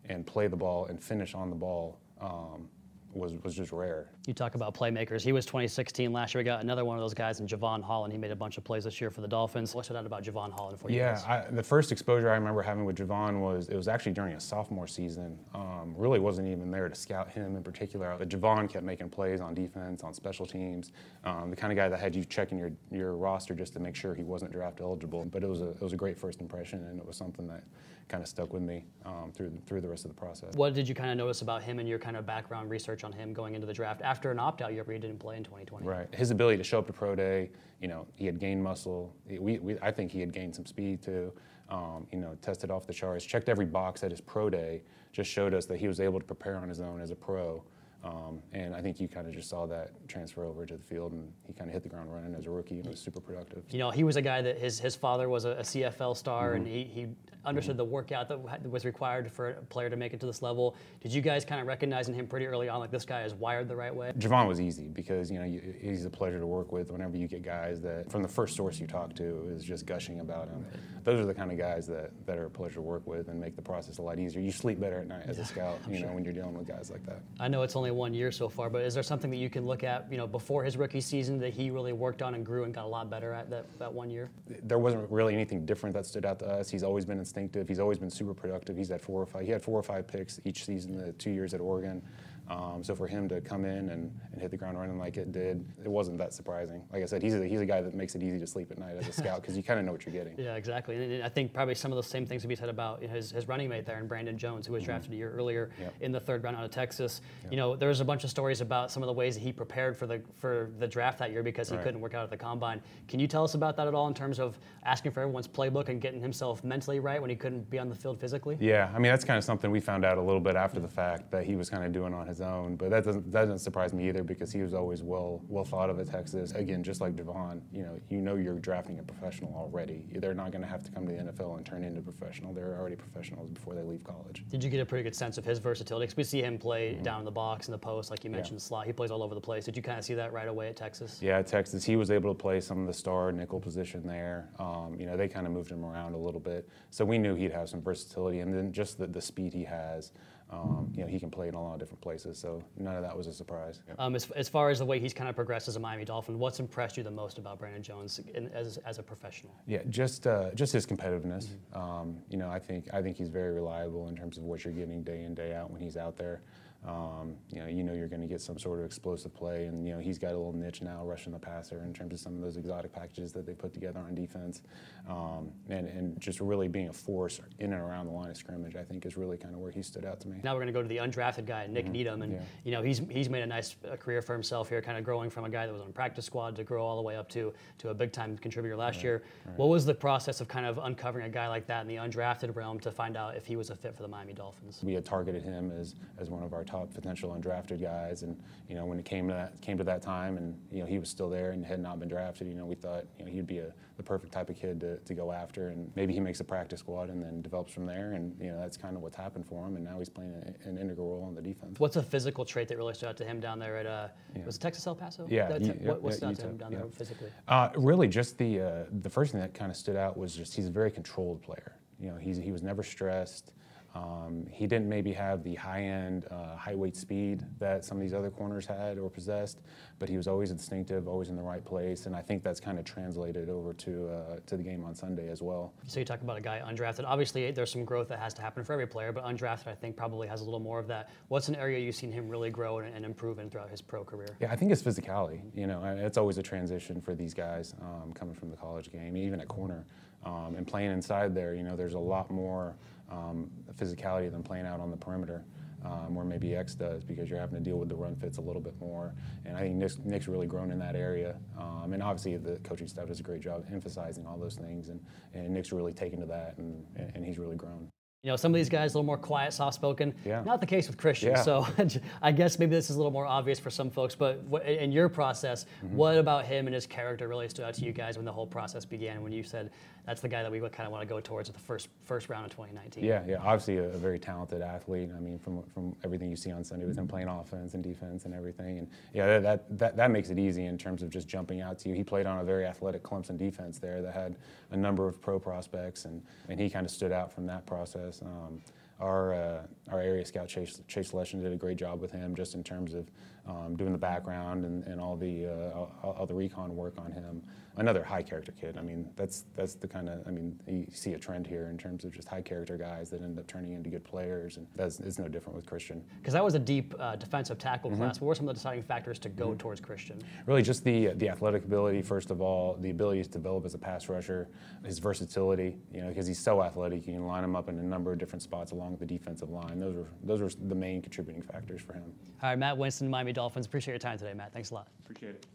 and 0.08 0.26
play 0.26 0.46
the 0.48 0.56
ball 0.56 0.86
and 0.86 1.02
finish 1.02 1.34
on 1.34 1.50
the 1.50 1.56
ball 1.56 1.98
um, 2.20 2.68
was 3.14 3.32
was 3.42 3.54
just 3.54 3.72
rare. 3.72 4.10
You 4.28 4.34
talk 4.34 4.56
about 4.56 4.74
playmakers. 4.74 5.22
He 5.22 5.32
was 5.32 5.46
2016 5.46 6.12
last 6.12 6.34
year. 6.34 6.40
We 6.40 6.44
got 6.44 6.60
another 6.60 6.84
one 6.84 6.98
of 6.98 7.02
those 7.02 7.14
guys 7.14 7.40
in 7.40 7.46
Jevon 7.46 7.82
Holland. 7.82 8.12
He 8.12 8.18
made 8.18 8.30
a 8.30 8.36
bunch 8.36 8.58
of 8.58 8.62
plays 8.62 8.84
this 8.84 9.00
year 9.00 9.10
for 9.10 9.22
the 9.22 9.26
Dolphins. 9.26 9.74
What 9.74 9.86
stood 9.86 9.96
out 9.96 10.04
about 10.04 10.22
Jevon 10.22 10.52
Holland 10.52 10.78
for 10.78 10.90
you? 10.90 10.98
Yeah, 10.98 11.14
guys? 11.14 11.24
I, 11.24 11.50
the 11.50 11.62
first 11.62 11.92
exposure 11.92 12.30
I 12.30 12.34
remember 12.34 12.60
having 12.60 12.84
with 12.84 12.98
Jevon 12.98 13.40
was 13.40 13.70
it 13.70 13.74
was 13.74 13.88
actually 13.88 14.12
during 14.12 14.34
a 14.34 14.40
sophomore 14.40 14.86
season. 14.86 15.38
Um, 15.54 15.94
really 15.96 16.18
wasn't 16.18 16.46
even 16.46 16.70
there 16.70 16.90
to 16.90 16.94
scout 16.94 17.30
him 17.30 17.56
in 17.56 17.62
particular. 17.62 18.14
But 18.18 18.28
Jevon 18.28 18.68
kept 18.68 18.84
making 18.84 19.08
plays 19.08 19.40
on 19.40 19.54
defense, 19.54 20.02
on 20.02 20.12
special 20.12 20.44
teams. 20.44 20.92
Um, 21.24 21.48
the 21.48 21.56
kind 21.56 21.72
of 21.72 21.78
guy 21.78 21.88
that 21.88 21.98
had 21.98 22.14
you 22.14 22.22
checking 22.22 22.58
your, 22.58 22.72
your 22.90 23.16
roster 23.16 23.54
just 23.54 23.72
to 23.72 23.80
make 23.80 23.96
sure 23.96 24.14
he 24.14 24.24
wasn't 24.24 24.52
draft 24.52 24.82
eligible. 24.82 25.24
But 25.24 25.42
it 25.42 25.48
was 25.48 25.62
a 25.62 25.70
it 25.70 25.80
was 25.80 25.94
a 25.94 25.96
great 25.96 26.18
first 26.18 26.42
impression, 26.42 26.84
and 26.84 26.98
it 26.98 27.06
was 27.06 27.16
something 27.16 27.46
that 27.46 27.64
kind 28.08 28.22
of 28.22 28.28
stuck 28.28 28.52
with 28.52 28.62
me 28.62 28.84
um, 29.04 29.30
through 29.34 29.52
through 29.66 29.80
the 29.80 29.88
rest 29.88 30.04
of 30.04 30.10
the 30.10 30.20
process. 30.20 30.54
What 30.54 30.74
did 30.74 30.88
you 30.88 30.94
kind 30.94 31.10
of 31.10 31.16
notice 31.16 31.42
about 31.42 31.62
him 31.62 31.78
and 31.78 31.88
your 31.88 31.98
kind 31.98 32.16
of 32.16 32.26
background 32.26 32.70
research 32.70 33.04
on 33.04 33.12
him 33.12 33.32
going 33.32 33.54
into 33.54 33.66
the 33.66 33.72
draft 33.72 34.02
after 34.02 34.17
an 34.26 34.38
opt-out 34.38 34.72
year 34.72 34.84
where 34.84 34.94
he 34.94 35.00
didn't 35.00 35.18
play 35.18 35.36
in 35.36 35.44
2020? 35.44 35.86
Right. 35.86 36.12
His 36.14 36.30
ability 36.30 36.58
to 36.58 36.64
show 36.64 36.78
up 36.78 36.86
to 36.88 36.92
pro 36.92 37.14
day, 37.14 37.50
you 37.80 37.88
know, 37.88 38.06
he 38.16 38.26
had 38.26 38.38
gained 38.38 38.62
muscle. 38.62 39.14
We, 39.28 39.58
we, 39.58 39.78
I 39.80 39.90
think 39.90 40.10
he 40.10 40.20
had 40.20 40.32
gained 40.32 40.54
some 40.54 40.66
speed 40.66 41.02
too. 41.02 41.32
Um, 41.68 42.06
you 42.12 42.18
know, 42.18 42.34
tested 42.42 42.70
off 42.70 42.86
the 42.86 42.94
charts, 42.94 43.24
checked 43.24 43.48
every 43.48 43.66
box 43.66 44.02
at 44.02 44.10
his 44.10 44.20
pro 44.22 44.48
day, 44.48 44.82
just 45.12 45.30
showed 45.30 45.52
us 45.54 45.66
that 45.66 45.78
he 45.78 45.86
was 45.86 46.00
able 46.00 46.18
to 46.18 46.24
prepare 46.24 46.56
on 46.58 46.68
his 46.68 46.80
own 46.80 47.00
as 47.00 47.10
a 47.10 47.14
pro. 47.14 47.62
Um, 48.04 48.40
and 48.52 48.74
I 48.74 48.80
think 48.80 49.00
you 49.00 49.08
kind 49.08 49.26
of 49.26 49.34
just 49.34 49.50
saw 49.50 49.66
that 49.66 49.90
transfer 50.08 50.44
over 50.44 50.64
to 50.64 50.76
the 50.76 50.82
field, 50.84 51.12
and 51.12 51.30
he 51.46 51.52
kind 51.52 51.68
of 51.68 51.74
hit 51.74 51.82
the 51.82 51.88
ground 51.88 52.12
running 52.14 52.34
as 52.36 52.46
a 52.46 52.50
rookie 52.50 52.78
and 52.78 52.86
was 52.88 53.00
super 53.00 53.20
productive. 53.20 53.64
You 53.70 53.80
know, 53.80 53.90
he 53.90 54.04
was 54.04 54.16
a 54.16 54.22
guy 54.22 54.40
that 54.40 54.56
his, 54.56 54.78
his 54.78 54.94
father 54.94 55.28
was 55.28 55.44
a, 55.44 55.50
a 55.50 55.62
CFL 55.62 56.16
star, 56.16 56.54
and 56.54 56.64
Mm-hmm. 56.64 56.74
he, 56.74 56.84
he 56.84 57.06
understood 57.44 57.72
mm-hmm. 57.72 57.78
the 57.78 57.84
workout 57.84 58.28
that 58.28 58.70
was 58.70 58.84
required 58.84 59.30
for 59.32 59.50
a 59.50 59.54
player 59.62 59.90
to 59.90 59.96
make 59.96 60.12
it 60.12 60.20
to 60.20 60.26
this 60.26 60.42
level. 60.42 60.76
Did 61.00 61.12
you 61.12 61.20
guys 61.20 61.44
kind 61.44 61.60
of 61.60 61.66
recognize 61.66 62.08
in 62.08 62.14
him 62.14 62.26
pretty 62.26 62.46
early 62.46 62.68
on, 62.68 62.80
like 62.80 62.90
this 62.90 63.04
guy 63.04 63.22
is 63.22 63.34
wired 63.34 63.68
the 63.68 63.76
right 63.76 63.94
way? 63.94 64.12
Jevon 64.18 64.46
was 64.46 64.60
easy 64.60 64.88
because 64.88 65.30
you 65.30 65.38
know 65.38 65.44
you, 65.44 65.74
he's 65.80 66.04
a 66.04 66.10
pleasure 66.10 66.38
to 66.38 66.46
work 66.46 66.72
with. 66.72 66.90
Whenever 66.90 67.16
you 67.16 67.28
get 67.28 67.42
guys 67.42 67.80
that 67.80 68.10
from 68.10 68.22
the 68.22 68.28
first 68.28 68.56
source 68.56 68.80
you 68.80 68.86
talk 68.86 69.14
to 69.16 69.48
is 69.54 69.64
just 69.64 69.86
gushing 69.86 70.20
about 70.20 70.48
him, 70.48 70.64
those 71.04 71.20
are 71.20 71.26
the 71.26 71.34
kind 71.34 71.50
of 71.50 71.58
guys 71.58 71.86
that, 71.86 72.10
that 72.26 72.36
are 72.36 72.46
a 72.46 72.50
pleasure 72.50 72.74
to 72.74 72.82
work 72.82 73.06
with 73.06 73.28
and 73.28 73.40
make 73.40 73.56
the 73.56 73.62
process 73.62 73.98
a 73.98 74.02
lot 74.02 74.18
easier. 74.18 74.40
You 74.40 74.52
sleep 74.52 74.78
better 74.80 74.98
at 75.00 75.08
night 75.08 75.24
as 75.26 75.38
a 75.38 75.44
scout, 75.44 75.78
you 75.88 76.00
know, 76.00 76.08
when 76.08 76.24
you're 76.24 76.34
dealing 76.34 76.52
with 76.52 76.66
guys 76.66 76.90
like 76.90 77.04
that. 77.06 77.20
I 77.40 77.48
know 77.48 77.62
it's 77.62 77.76
only 77.76 77.90
one 77.90 78.12
year 78.12 78.30
so 78.30 78.48
far, 78.48 78.68
but 78.68 78.82
is 78.82 78.94
there 78.94 79.02
something 79.02 79.30
that 79.30 79.36
you 79.36 79.48
can 79.48 79.64
look 79.66 79.84
at, 79.84 80.06
you 80.10 80.18
know, 80.18 80.26
before 80.26 80.64
his 80.64 80.76
rookie 80.76 81.00
season 81.00 81.38
that 81.38 81.54
he 81.54 81.70
really 81.70 81.92
worked 81.92 82.20
on 82.20 82.34
and 82.34 82.44
grew 82.44 82.64
and 82.64 82.74
got 82.74 82.84
a 82.84 82.88
lot 82.88 83.08
better 83.08 83.32
at 83.32 83.48
that, 83.50 83.66
that 83.78 83.92
one 83.92 84.10
year? 84.10 84.30
There 84.64 84.78
wasn't 84.78 85.10
really 85.10 85.34
anything 85.34 85.64
different 85.64 85.94
that 85.94 86.04
stood 86.04 86.26
out 86.26 86.38
to 86.40 86.46
us. 86.46 86.68
He's 86.68 86.82
always 86.82 87.04
been 87.04 87.20
instinctive. 87.38 87.68
He's 87.68 87.78
always 87.80 87.98
been 87.98 88.10
super 88.10 88.34
productive. 88.34 88.76
He's 88.76 88.88
had 88.88 89.00
four 89.00 89.22
or 89.22 89.26
five. 89.26 89.44
He 89.44 89.50
had 89.50 89.62
four 89.62 89.78
or 89.78 89.82
five 89.82 90.06
picks 90.06 90.40
each 90.44 90.64
season. 90.64 90.96
The 90.96 91.12
two 91.12 91.30
years 91.30 91.54
at 91.54 91.60
Oregon. 91.60 92.02
Um, 92.50 92.82
so 92.82 92.94
for 92.94 93.06
him 93.06 93.28
to 93.28 93.40
come 93.40 93.64
in 93.64 93.90
and, 93.90 94.10
and 94.32 94.40
hit 94.40 94.50
the 94.50 94.56
ground 94.56 94.78
running 94.78 94.98
like 94.98 95.16
it 95.16 95.32
did, 95.32 95.64
it 95.84 95.88
wasn't 95.88 96.16
that 96.18 96.32
surprising. 96.32 96.82
Like 96.92 97.02
I 97.02 97.06
said, 97.06 97.22
he's 97.22 97.34
a, 97.34 97.46
he's 97.46 97.60
a 97.60 97.66
guy 97.66 97.82
that 97.82 97.94
makes 97.94 98.14
it 98.14 98.22
easy 98.22 98.38
to 98.38 98.46
sleep 98.46 98.70
at 98.70 98.78
night 98.78 98.96
as 98.98 99.06
a 99.06 99.12
scout 99.12 99.42
because 99.42 99.56
you 99.56 99.62
kind 99.62 99.78
of 99.78 99.84
know 99.84 99.92
what 99.92 100.06
you're 100.06 100.14
getting. 100.14 100.38
Yeah, 100.38 100.54
exactly. 100.54 100.96
And 101.16 101.22
I 101.22 101.28
think 101.28 101.52
probably 101.52 101.74
some 101.74 101.92
of 101.92 101.96
the 101.96 102.02
same 102.02 102.24
things 102.24 102.42
would 102.42 102.48
be 102.48 102.56
said 102.56 102.70
about 102.70 103.02
his, 103.02 103.30
his 103.32 103.46
running 103.48 103.68
mate 103.68 103.84
there, 103.84 103.98
and 103.98 104.08
Brandon 104.08 104.38
Jones, 104.38 104.66
who 104.66 104.72
was 104.72 104.78
Mm-hmm. 104.82 104.86
drafted 104.92 105.12
a 105.12 105.16
year 105.16 105.32
earlier 105.32 105.70
Yep. 105.80 105.94
in 106.00 106.12
the 106.12 106.20
third 106.20 106.42
round 106.44 106.56
out 106.56 106.64
of 106.64 106.70
Texas. 106.70 107.20
You 107.50 107.56
know, 107.56 107.76
there's 107.76 108.00
a 108.00 108.04
bunch 108.04 108.24
of 108.24 108.30
stories 108.30 108.60
about 108.62 108.90
some 108.90 109.02
of 109.02 109.08
the 109.08 109.12
ways 109.12 109.34
that 109.34 109.40
he 109.42 109.52
prepared 109.52 109.96
for 109.96 110.06
the 110.06 110.22
for 110.38 110.70
the 110.78 110.86
draft 110.86 111.18
that 111.18 111.30
year 111.32 111.42
because 111.42 111.68
he 111.68 111.74
Right. 111.76 111.84
couldn't 111.84 112.00
work 112.00 112.14
out 112.14 112.22
at 112.24 112.30
the 112.30 112.36
combine. 112.36 112.80
Can 113.08 113.20
you 113.20 113.26
tell 113.26 113.44
us 113.44 113.54
about 113.54 113.76
that 113.76 113.86
at 113.88 113.94
all 113.94 114.06
in 114.08 114.14
terms 114.14 114.38
of 114.38 114.58
asking 114.84 115.12
for 115.12 115.20
everyone's 115.20 115.48
playbook 115.48 115.88
and 115.88 116.00
getting 116.00 116.20
himself 116.22 116.64
mentally 116.64 117.00
right 117.00 117.20
when 117.20 117.28
he 117.28 117.36
couldn't 117.36 117.68
be 117.68 117.78
on 117.78 117.88
the 117.88 117.94
field 117.94 118.18
physically? 118.20 118.56
Yeah, 118.60 118.90
I 118.94 118.98
mean 118.98 119.10
that's 119.10 119.24
kind 119.24 119.36
of 119.36 119.44
something 119.44 119.70
we 119.70 119.80
found 119.80 120.04
out 120.04 120.16
a 120.16 120.22
little 120.22 120.40
bit 120.40 120.56
after 120.56 120.80
the 120.80 120.88
fact 120.88 121.30
that 121.32 121.44
he 121.44 121.56
was 121.56 121.68
kind 121.68 121.84
of 121.84 121.92
doing 121.92 122.14
on 122.14 122.26
his 122.26 122.37
own. 122.40 122.76
But 122.76 122.90
that 122.90 123.04
doesn't 123.04 123.30
that 123.32 123.42
doesn't 123.42 123.58
surprise 123.58 123.92
me 123.92 124.08
either 124.08 124.22
because 124.22 124.52
he 124.52 124.62
was 124.62 124.74
always 124.74 125.02
well 125.02 125.42
well 125.48 125.64
thought 125.64 125.90
of 125.90 125.98
at 126.00 126.08
Texas. 126.08 126.52
Again, 126.52 126.82
just 126.82 127.00
like 127.00 127.16
Devon, 127.16 127.62
you 127.72 127.82
know, 127.82 127.98
you 128.08 128.20
know 128.20 128.34
you're 128.36 128.58
drafting 128.58 128.98
a 128.98 129.02
professional 129.02 129.54
already. 129.54 130.06
They're 130.16 130.34
not 130.34 130.50
going 130.50 130.62
to 130.62 130.68
have 130.68 130.82
to 130.84 130.90
come 130.90 131.06
to 131.06 131.12
the 131.12 131.18
NFL 131.32 131.56
and 131.56 131.66
turn 131.66 131.84
into 131.84 132.00
a 132.00 132.02
professional. 132.02 132.52
They're 132.52 132.76
already 132.78 132.96
professionals 132.96 133.48
before 133.50 133.74
they 133.74 133.82
leave 133.82 134.04
college. 134.04 134.44
Did 134.50 134.62
you 134.64 134.70
get 134.70 134.80
a 134.80 134.86
pretty 134.86 135.04
good 135.04 135.14
sense 135.16 135.38
of 135.38 135.44
his 135.44 135.58
versatility? 135.58 136.06
Because 136.06 136.16
we 136.16 136.24
see 136.24 136.42
him 136.42 136.58
play 136.58 136.78
Mm-hmm. 136.88 137.02
down 137.02 137.18
in 137.20 137.24
the 137.24 137.30
box, 137.30 137.68
in 137.68 137.72
the 137.72 137.78
post, 137.78 138.10
like 138.10 138.24
you 138.24 138.30
mentioned, 138.30 138.56
the 138.56 138.62
slot. 138.62 138.86
He 138.86 138.92
plays 138.92 139.10
all 139.10 139.22
over 139.22 139.34
the 139.34 139.40
place. 139.40 139.64
Did 139.64 139.76
you 139.76 139.82
kind 139.82 139.98
of 139.98 140.04
see 140.04 140.14
that 140.14 140.32
right 140.32 140.48
away 140.48 140.68
at 140.68 140.76
Texas? 140.76 141.18
Yeah, 141.20 141.38
at 141.38 141.46
Texas, 141.46 141.84
he 141.84 141.96
was 141.96 142.10
able 142.10 142.32
to 142.32 142.38
play 142.38 142.60
some 142.60 142.80
of 142.80 142.86
the 142.86 142.92
star 142.94 143.30
nickel 143.32 143.60
position 143.60 144.06
there. 144.06 144.48
Um, 144.58 144.94
you 144.98 145.04
know, 145.06 145.16
they 145.16 145.28
kind 145.28 145.46
of 145.46 145.52
moved 145.52 145.70
him 145.70 145.84
around 145.84 146.14
a 146.14 146.16
little 146.18 146.40
bit, 146.40 146.68
so 146.90 147.04
we 147.04 147.18
knew 147.18 147.34
he'd 147.34 147.52
have 147.52 147.68
some 147.68 147.82
versatility, 147.82 148.40
and 148.40 148.54
then 148.54 148.72
just 148.72 148.98
the, 148.98 149.06
the 149.06 149.20
speed 149.20 149.52
he 149.52 149.64
has. 149.64 150.12
Um, 150.50 150.90
you 150.94 151.02
know, 151.02 151.08
he 151.08 151.20
can 151.20 151.30
play 151.30 151.48
in 151.48 151.54
a 151.54 151.62
lot 151.62 151.74
of 151.74 151.78
different 151.78 152.00
places, 152.00 152.38
so 152.38 152.62
none 152.78 152.96
of 152.96 153.02
that 153.02 153.14
was 153.16 153.26
a 153.26 153.32
surprise. 153.32 153.80
Um, 153.98 154.14
as, 154.14 154.30
as 154.30 154.48
far 154.48 154.70
as 154.70 154.78
the 154.78 154.84
way 154.84 154.98
he's 154.98 155.12
kind 155.12 155.28
of 155.28 155.36
progressed 155.36 155.68
as 155.68 155.76
a 155.76 155.80
Miami 155.80 156.06
Dolphin, 156.06 156.38
what's 156.38 156.58
impressed 156.58 156.96
you 156.96 157.02
the 157.02 157.10
most 157.10 157.36
about 157.36 157.58
Brandon 157.58 157.82
Jones 157.82 158.20
in, 158.34 158.48
as, 158.48 158.78
as 158.78 158.98
a 158.98 159.02
professional? 159.02 159.54
Yeah, 159.66 159.82
just 159.90 160.26
uh, 160.26 160.50
just 160.54 160.72
his 160.72 160.86
competitiveness. 160.86 161.48
Um, 161.74 162.16
you 162.30 162.38
know, 162.38 162.48
I 162.48 162.58
think 162.58 162.86
I 162.94 163.02
think 163.02 163.18
he's 163.18 163.28
very 163.28 163.52
reliable 163.52 164.08
in 164.08 164.16
terms 164.16 164.38
of 164.38 164.44
what 164.44 164.64
you're 164.64 164.72
getting 164.72 165.02
day 165.02 165.24
in 165.24 165.34
day 165.34 165.54
out 165.54 165.70
when 165.70 165.82
he's 165.82 165.96
out 165.98 166.16
there. 166.16 166.40
Um, 166.86 167.34
you 167.50 167.58
know, 167.60 167.66
you 167.66 167.82
know 167.82 167.92
you're 167.92 168.08
going 168.08 168.22
to 168.22 168.28
get 168.28 168.40
some 168.40 168.56
sort 168.56 168.78
of 168.78 168.84
explosive 168.84 169.34
play, 169.34 169.66
and 169.66 169.86
you 169.86 169.94
know 169.94 170.00
he's 170.00 170.16
got 170.16 170.28
a 170.28 170.36
little 170.36 170.52
niche 170.52 170.80
now, 170.80 171.04
rushing 171.04 171.32
the 171.32 171.38
passer 171.38 171.82
in 171.82 171.92
terms 171.92 172.14
of 172.14 172.20
some 172.20 172.36
of 172.36 172.40
those 172.40 172.56
exotic 172.56 172.92
packages 172.92 173.32
that 173.32 173.44
they 173.46 173.52
put 173.52 173.74
together 173.74 173.98
on 173.98 174.14
defense, 174.14 174.62
um, 175.08 175.50
and 175.68 175.88
and 175.88 176.20
just 176.20 176.40
really 176.40 176.68
being 176.68 176.88
a 176.88 176.92
force 176.92 177.40
in 177.58 177.72
and 177.72 177.82
around 177.82 178.06
the 178.06 178.12
line 178.12 178.30
of 178.30 178.36
scrimmage. 178.36 178.76
I 178.76 178.84
think 178.84 179.04
is 179.06 179.16
really 179.16 179.36
kind 179.36 179.54
of 179.54 179.60
where 179.60 179.72
he 179.72 179.82
stood 179.82 180.04
out 180.04 180.20
to 180.20 180.28
me. 180.28 180.38
Now 180.44 180.54
we're 180.54 180.60
going 180.60 180.68
to 180.68 180.72
go 180.72 180.82
to 180.82 180.88
the 180.88 180.98
undrafted 180.98 181.46
guy, 181.46 181.66
Nik 181.66 181.90
Needham, 181.90 182.22
and. 182.22 182.34
Yeah. 182.34 182.40
you 182.64 182.72
know 182.72 182.82
he's 182.82 183.02
he's 183.10 183.28
made 183.28 183.42
a 183.42 183.46
nice 183.46 183.74
uh, 183.90 183.96
career 183.96 184.22
for 184.22 184.32
himself 184.32 184.68
here, 184.68 184.80
kind 184.80 184.96
of 184.96 185.04
growing 185.04 185.30
from 185.30 185.44
a 185.44 185.50
guy 185.50 185.66
that 185.66 185.72
was 185.72 185.82
on 185.82 185.92
practice 185.92 186.26
squad 186.26 186.54
to 186.56 186.64
grow 186.64 186.84
all 186.84 186.96
the 186.96 187.02
way 187.02 187.16
up 187.16 187.28
to 187.30 187.52
to 187.78 187.88
a 187.88 187.94
big 187.94 188.12
time 188.12 188.38
contributor 188.38 188.76
last 188.76 189.02
year. 189.02 189.22
What 189.56 189.68
was 189.68 189.84
the 189.84 189.94
process 189.94 190.40
of 190.40 190.46
kind 190.46 190.64
of 190.64 190.78
uncovering 190.78 191.26
a 191.26 191.30
guy 191.30 191.48
like 191.48 191.66
that 191.66 191.82
in 191.82 191.88
the 191.88 191.96
undrafted 191.96 192.54
realm 192.54 192.78
to 192.80 192.92
find 192.92 193.16
out 193.16 193.36
if 193.36 193.46
he 193.46 193.56
was 193.56 193.70
a 193.70 193.74
fit 193.74 193.96
for 193.96 194.02
the 194.02 194.08
Miami 194.08 194.32
Dolphins? 194.32 194.80
we 194.82 194.94
had 194.94 195.04
targeted 195.04 195.42
him 195.42 195.70
as, 195.70 195.94
as 196.18 196.30
one 196.30 196.42
of 196.42 196.52
our 196.52 196.64
top 196.68 196.92
potential 196.92 197.36
undrafted 197.38 197.80
guys, 197.80 198.22
and 198.22 198.38
you 198.68 198.74
know 198.74 198.84
when 198.84 198.98
it 198.98 199.04
came 199.04 199.28
to 199.28 199.34
that 199.34 199.60
came 199.60 199.78
to 199.78 199.84
that 199.84 200.02
time, 200.02 200.36
and 200.36 200.54
you 200.70 200.80
know 200.80 200.86
he 200.86 200.98
was 200.98 201.08
still 201.08 201.30
there 201.30 201.50
and 201.52 201.64
had 201.64 201.80
not 201.80 201.98
been 201.98 202.08
drafted. 202.08 202.46
You 202.48 202.54
know 202.54 202.66
we 202.66 202.74
thought 202.74 203.04
you 203.18 203.24
know 203.24 203.30
he'd 203.30 203.46
be 203.46 203.58
a, 203.58 203.72
the 203.96 204.02
perfect 204.02 204.32
type 204.32 204.48
of 204.48 204.56
kid 204.56 204.80
to, 204.80 204.98
to 204.98 205.14
go 205.14 205.32
after, 205.32 205.70
and 205.70 205.90
maybe 205.96 206.12
he 206.12 206.20
makes 206.20 206.40
a 206.40 206.44
practice 206.44 206.80
squad 206.80 207.08
and 207.08 207.22
then 207.22 207.42
develops 207.42 207.72
from 207.72 207.86
there, 207.86 208.12
and 208.12 208.36
you 208.40 208.50
know 208.50 208.60
that's 208.60 208.76
kind 208.76 208.96
of 208.96 209.02
what's 209.02 209.16
happened 209.16 209.46
for 209.46 209.66
him, 209.66 209.76
and 209.76 209.84
now 209.84 209.98
he's 209.98 210.08
playing 210.08 210.34
a, 210.34 210.68
an 210.68 210.78
integral 210.78 211.08
role 211.08 211.28
in 211.28 211.34
the 211.34 211.42
defense. 211.42 211.80
What's 211.80 211.96
a 211.96 212.02
physical 212.02 212.44
trait 212.44 212.68
that 212.68 212.76
really 212.76 212.94
stood 212.94 213.08
out 213.08 213.16
to 213.18 213.24
him 213.24 213.40
down 213.40 213.58
there 213.58 213.78
at 213.78 213.86
uh, 213.86 214.08
was 214.44 214.56
it 214.56 214.60
Texas 214.60 214.86
El 214.86 214.94
Paso? 214.94 215.26
Yeah, 215.28 215.48
That's 215.48 215.66
yeah, 215.66 215.74
what, 215.82 216.02
what 216.02 216.10
yeah, 216.10 216.16
stood 216.16 216.28
out 216.28 216.36
to 216.36 216.46
him 216.48 216.56
down 216.56 216.72
yeah. 216.72 216.78
there 216.78 216.88
physically? 216.88 217.30
Uh, 217.48 217.70
really, 217.76 218.08
just 218.08 218.38
the 218.38 218.60
uh, 218.60 218.84
the 219.00 219.10
first 219.10 219.32
thing 219.32 219.40
that 219.40 219.54
kind 219.54 219.70
of 219.70 219.76
stood 219.76 219.96
out 219.96 220.16
was 220.16 220.34
just 220.36 220.54
he's 220.54 220.66
a 220.66 220.70
very 220.70 220.90
controlled 220.90 221.42
player. 221.42 221.78
You 222.00 222.10
know, 222.10 222.16
he's, 222.16 222.38
he 222.38 222.52
was 222.52 222.62
never 222.62 222.82
stressed. 222.82 223.52
Um, 223.94 224.46
he 224.50 224.66
didn't 224.66 224.88
maybe 224.88 225.12
have 225.14 225.42
the 225.42 225.54
high-end, 225.54 226.26
uh, 226.30 226.56
high-weight 226.56 226.94
speed 226.94 227.44
that 227.58 227.84
some 227.84 227.96
of 227.96 228.02
these 228.02 228.12
other 228.12 228.30
corners 228.30 228.66
had 228.66 228.98
or 228.98 229.08
possessed, 229.08 229.60
but 229.98 230.08
he 230.08 230.16
was 230.16 230.28
always 230.28 230.50
instinctive, 230.50 231.08
always 231.08 231.30
in 231.30 231.36
the 231.36 231.42
right 231.42 231.64
place, 231.64 232.06
and 232.06 232.14
I 232.14 232.20
think 232.20 232.42
that's 232.42 232.60
kind 232.60 232.78
of 232.78 232.84
translated 232.84 233.48
over 233.48 233.72
to 233.72 234.08
uh, 234.08 234.36
to 234.46 234.56
the 234.56 234.62
game 234.62 234.84
on 234.84 234.94
Sunday 234.94 235.28
as 235.30 235.42
well. 235.42 235.72
So 235.86 235.98
you 236.00 236.04
talk 236.04 236.20
about 236.20 236.36
a 236.36 236.40
guy 236.40 236.62
undrafted. 236.64 237.04
Obviously, 237.06 237.50
there's 237.50 237.72
some 237.72 237.84
growth 237.84 238.08
that 238.08 238.18
has 238.18 238.34
to 238.34 238.42
happen 238.42 238.62
for 238.62 238.74
every 238.74 238.86
player, 238.86 239.10
but 239.10 239.24
undrafted, 239.24 239.68
I 239.68 239.74
think, 239.74 239.96
probably 239.96 240.28
has 240.28 240.42
a 240.42 240.44
little 240.44 240.60
more 240.60 240.78
of 240.78 240.86
that. 240.88 241.08
What's 241.28 241.48
an 241.48 241.56
area 241.56 241.78
you've 241.78 241.96
seen 241.96 242.12
him 242.12 242.28
really 242.28 242.50
grow 242.50 242.78
and, 242.78 242.94
and 242.94 243.04
improve 243.04 243.38
in 243.38 243.48
throughout 243.48 243.70
his 243.70 243.80
pro 243.80 244.04
career? 244.04 244.28
Yeah, 244.38 244.52
I 244.52 244.56
think 244.56 244.70
it's 244.70 244.82
physicality. 244.82 245.40
You 245.54 245.66
know, 245.66 245.82
it's 245.84 246.18
always 246.18 246.36
a 246.38 246.42
transition 246.42 247.00
for 247.00 247.14
these 247.14 247.32
guys 247.32 247.74
um, 247.80 248.12
coming 248.12 248.34
from 248.34 248.50
the 248.50 248.56
college 248.56 248.92
game, 248.92 249.16
even 249.16 249.40
at 249.40 249.48
corner, 249.48 249.86
um, 250.24 250.54
and 250.56 250.66
playing 250.66 250.92
inside 250.92 251.34
there. 251.34 251.54
You 251.54 251.62
know, 251.62 251.74
there's 251.74 251.94
a 251.94 251.98
lot 251.98 252.30
more 252.30 252.76
um, 253.10 253.50
physicality 253.74 254.26
of 254.26 254.32
them 254.32 254.42
playing 254.42 254.66
out 254.66 254.80
on 254.80 254.90
the 254.90 254.96
perimeter. 254.96 255.44
Um, 255.84 256.16
where 256.16 256.24
maybe 256.24 256.56
X 256.56 256.74
does 256.74 257.04
because 257.04 257.30
you're 257.30 257.38
having 257.38 257.56
to 257.56 257.62
deal 257.64 257.76
with 257.76 257.88
the 257.88 257.94
run 257.94 258.16
fits 258.16 258.38
a 258.38 258.40
little 258.40 258.60
bit 258.60 258.74
more, 258.80 259.14
and 259.44 259.56
I 259.56 259.60
think 259.60 259.76
Nik's, 259.76 259.96
Nik's 260.04 260.26
really 260.26 260.48
grown 260.48 260.72
in 260.72 260.78
that 260.80 260.96
area. 260.96 261.36
Um, 261.56 261.92
and 261.92 262.02
obviously, 262.02 262.36
the 262.36 262.56
coaching 262.64 262.88
staff 262.88 263.06
does 263.06 263.20
a 263.20 263.22
great 263.22 263.40
job 263.40 263.64
emphasizing 263.72 264.26
all 264.26 264.36
those 264.36 264.56
things, 264.56 264.88
and, 264.88 264.98
and 265.34 265.54
Nik's 265.54 265.70
really 265.70 265.92
taken 265.92 266.18
to 266.18 266.26
that, 266.26 266.58
and, 266.58 266.84
and 267.14 267.24
he's 267.24 267.38
really 267.38 267.54
grown. 267.54 267.92
You 268.24 268.32
know, 268.32 268.36
some 268.36 268.50
of 268.52 268.56
these 268.56 268.68
guys 268.68 268.94
a 268.94 268.98
little 268.98 269.06
more 269.06 269.16
quiet, 269.16 269.52
soft-spoken. 269.52 270.12
Yeah. 270.24 270.42
Not 270.42 270.60
the 270.60 270.66
case 270.66 270.88
with 270.88 270.96
Christian. 270.96 271.30
Yeah. 271.30 271.42
So 271.42 271.64
I 272.22 272.32
guess 272.32 272.58
maybe 272.58 272.74
this 272.74 272.90
is 272.90 272.96
a 272.96 272.98
little 272.98 273.12
more 273.12 273.26
obvious 273.26 273.60
for 273.60 273.70
some 273.70 273.90
folks. 273.90 274.16
But 274.16 274.42
in 274.66 274.90
your 274.90 275.08
process, 275.08 275.66
Mm-hmm. 275.84 275.94
what 275.96 276.16
about 276.18 276.44
him 276.44 276.66
and 276.66 276.74
his 276.74 276.86
character 276.86 277.28
really 277.28 277.48
stood 277.48 277.64
out 277.64 277.74
to 277.74 277.84
you 277.84 277.92
guys 277.92 278.16
when 278.16 278.24
the 278.24 278.32
whole 278.32 278.46
process 278.46 278.84
began? 278.84 279.22
When 279.22 279.30
you 279.30 279.44
said 279.44 279.70
that's 280.04 280.20
the 280.22 280.28
guy 280.28 280.42
that 280.42 280.50
we 280.50 280.58
kind 280.60 280.86
of 280.86 280.90
want 280.90 281.02
to 281.02 281.06
go 281.06 281.20
towards 281.20 281.48
at 281.50 281.54
the 281.54 281.60
first 281.60 281.88
first 282.02 282.28
round 282.28 282.46
of 282.46 282.50
2019. 282.50 283.04
Yeah, 283.04 283.22
yeah. 283.28 283.36
Obviously, 283.36 283.76
a, 283.76 283.84
a 283.84 283.98
very 283.98 284.18
talented 284.18 284.62
athlete. 284.62 285.10
I 285.16 285.20
mean, 285.20 285.38
from 285.38 285.62
from 285.62 285.94
everything 286.02 286.30
you 286.30 286.36
see 286.36 286.50
on 286.50 286.64
Sunday 286.64 286.86
with 286.86 286.98
him 286.98 287.06
playing 287.06 287.28
offense 287.28 287.74
and 287.74 287.84
defense 287.84 288.24
and 288.24 288.34
everything, 288.34 288.78
and 288.78 288.88
yeah, 289.14 289.26
that, 289.26 289.42
that 289.42 289.78
that 289.78 289.96
that 289.96 290.10
makes 290.10 290.30
it 290.30 290.38
easy 290.40 290.64
in 290.64 290.76
terms 290.78 291.02
of 291.02 291.10
just 291.10 291.28
jumping 291.28 291.60
out 291.60 291.78
to 291.80 291.88
you. 291.90 291.94
He 291.94 292.02
played 292.02 292.26
on 292.26 292.38
a 292.40 292.44
very 292.44 292.66
athletic 292.66 293.02
Clemson 293.04 293.38
defense 293.38 293.78
there 293.78 294.02
that 294.02 294.14
had 294.14 294.36
a 294.72 294.76
number 294.76 295.06
of 295.06 295.20
pro 295.20 295.38
prospects, 295.38 296.04
and 296.06 296.22
and 296.48 296.58
he 296.58 296.68
kind 296.68 296.84
of 296.84 296.90
stood 296.90 297.12
out 297.12 297.30
from 297.32 297.46
that 297.46 297.64
process. 297.66 298.07
Um, 298.22 298.60
our 299.00 299.34
uh, 299.34 299.62
our 299.90 300.00
area 300.00 300.24
scout 300.24 300.48
Chase 300.48 300.80
Chase 300.88 301.12
Leshin 301.12 301.40
did 301.42 301.52
a 301.52 301.56
great 301.56 301.76
job 301.76 302.00
with 302.00 302.10
him, 302.10 302.34
just 302.34 302.54
in 302.54 302.64
terms 302.64 302.94
of 302.94 303.10
um, 303.48 303.76
doing 303.76 303.92
the 303.92 303.98
background 303.98 304.64
and, 304.64 304.84
and 304.84 305.00
all 305.00 305.16
the 305.16 305.46
uh, 305.46 305.78
all, 305.78 306.16
all 306.18 306.26
the 306.26 306.34
recon 306.34 306.76
work 306.76 306.94
on 306.98 307.10
him. 307.10 307.42
Another 307.76 308.02
high 308.02 308.22
character 308.24 308.50
kid. 308.60 308.76
I 308.76 308.82
mean, 308.82 309.08
that's 309.14 309.44
that's 309.54 309.74
the 309.74 309.86
kind 309.86 310.08
of 310.08 310.26
I 310.26 310.30
mean 310.30 310.58
you 310.66 310.86
see 310.92 311.12
a 311.12 311.18
trend 311.18 311.46
here 311.46 311.68
in 311.70 311.78
terms 311.78 312.04
of 312.04 312.10
just 312.12 312.26
high 312.26 312.42
character 312.42 312.76
guys 312.76 313.08
that 313.10 313.22
end 313.22 313.38
up 313.38 313.46
turning 313.46 313.72
into 313.72 313.88
good 313.88 314.02
players, 314.02 314.56
and 314.56 314.66
that's 314.74 314.98
it's 314.98 315.16
no 315.20 315.28
different 315.28 315.54
with 315.54 315.64
Christian. 315.64 316.02
Because 316.20 316.34
that 316.34 316.42
was 316.44 316.54
a 316.56 316.58
deep 316.58 316.92
uh, 316.98 317.14
defensive 317.16 317.56
tackle 317.58 317.90
Mm-hmm. 317.92 318.00
class. 318.02 318.20
What 318.20 318.26
were 318.28 318.34
some 318.34 318.48
of 318.48 318.54
the 318.56 318.58
deciding 318.58 318.82
factors 318.82 319.20
to 319.20 319.28
go 319.28 319.54
towards 319.54 319.80
Christian? 319.80 320.20
Really, 320.46 320.62
just 320.62 320.82
the 320.82 321.08
the 321.14 321.28
athletic 321.28 321.64
ability 321.64 322.02
first 322.02 322.32
of 322.32 322.40
all, 322.40 322.76
the 322.80 322.90
ability 322.90 323.22
to 323.22 323.28
develop 323.30 323.64
as 323.64 323.74
a 323.74 323.78
pass 323.78 324.08
rusher, 324.08 324.48
his 324.84 324.98
versatility. 324.98 325.76
You 325.94 326.00
know, 326.02 326.08
because 326.08 326.26
he's 326.26 326.40
so 326.40 326.60
athletic, 326.64 327.06
you 327.06 327.12
can 327.12 327.28
line 327.28 327.44
him 327.44 327.54
up 327.54 327.68
in 327.68 327.78
a 327.78 327.82
number 327.82 328.10
of 328.12 328.18
different 328.18 328.42
spots 328.42 328.72
along 328.72 328.96
the 328.96 329.06
defensive 329.06 329.50
line. 329.50 329.78
Those 329.78 329.94
were 329.94 330.08
those 330.24 330.40
were 330.40 330.50
the 330.66 330.74
main 330.74 331.00
contributing 331.00 331.42
factors 331.42 331.80
for 331.80 331.92
him. 331.92 332.12
All 332.42 332.50
right, 332.50 332.58
Matt 332.58 332.76
Winston, 332.76 333.08
Miami 333.08 333.32
Dolphins. 333.38 333.66
Appreciate 333.66 333.92
your 333.92 334.00
time 334.00 334.18
today, 334.18 334.34
Matt. 334.34 334.52
Thanks 334.52 334.72
a 334.72 334.74
lot. 334.74 334.88
Appreciate 335.04 335.36
it. 335.36 335.46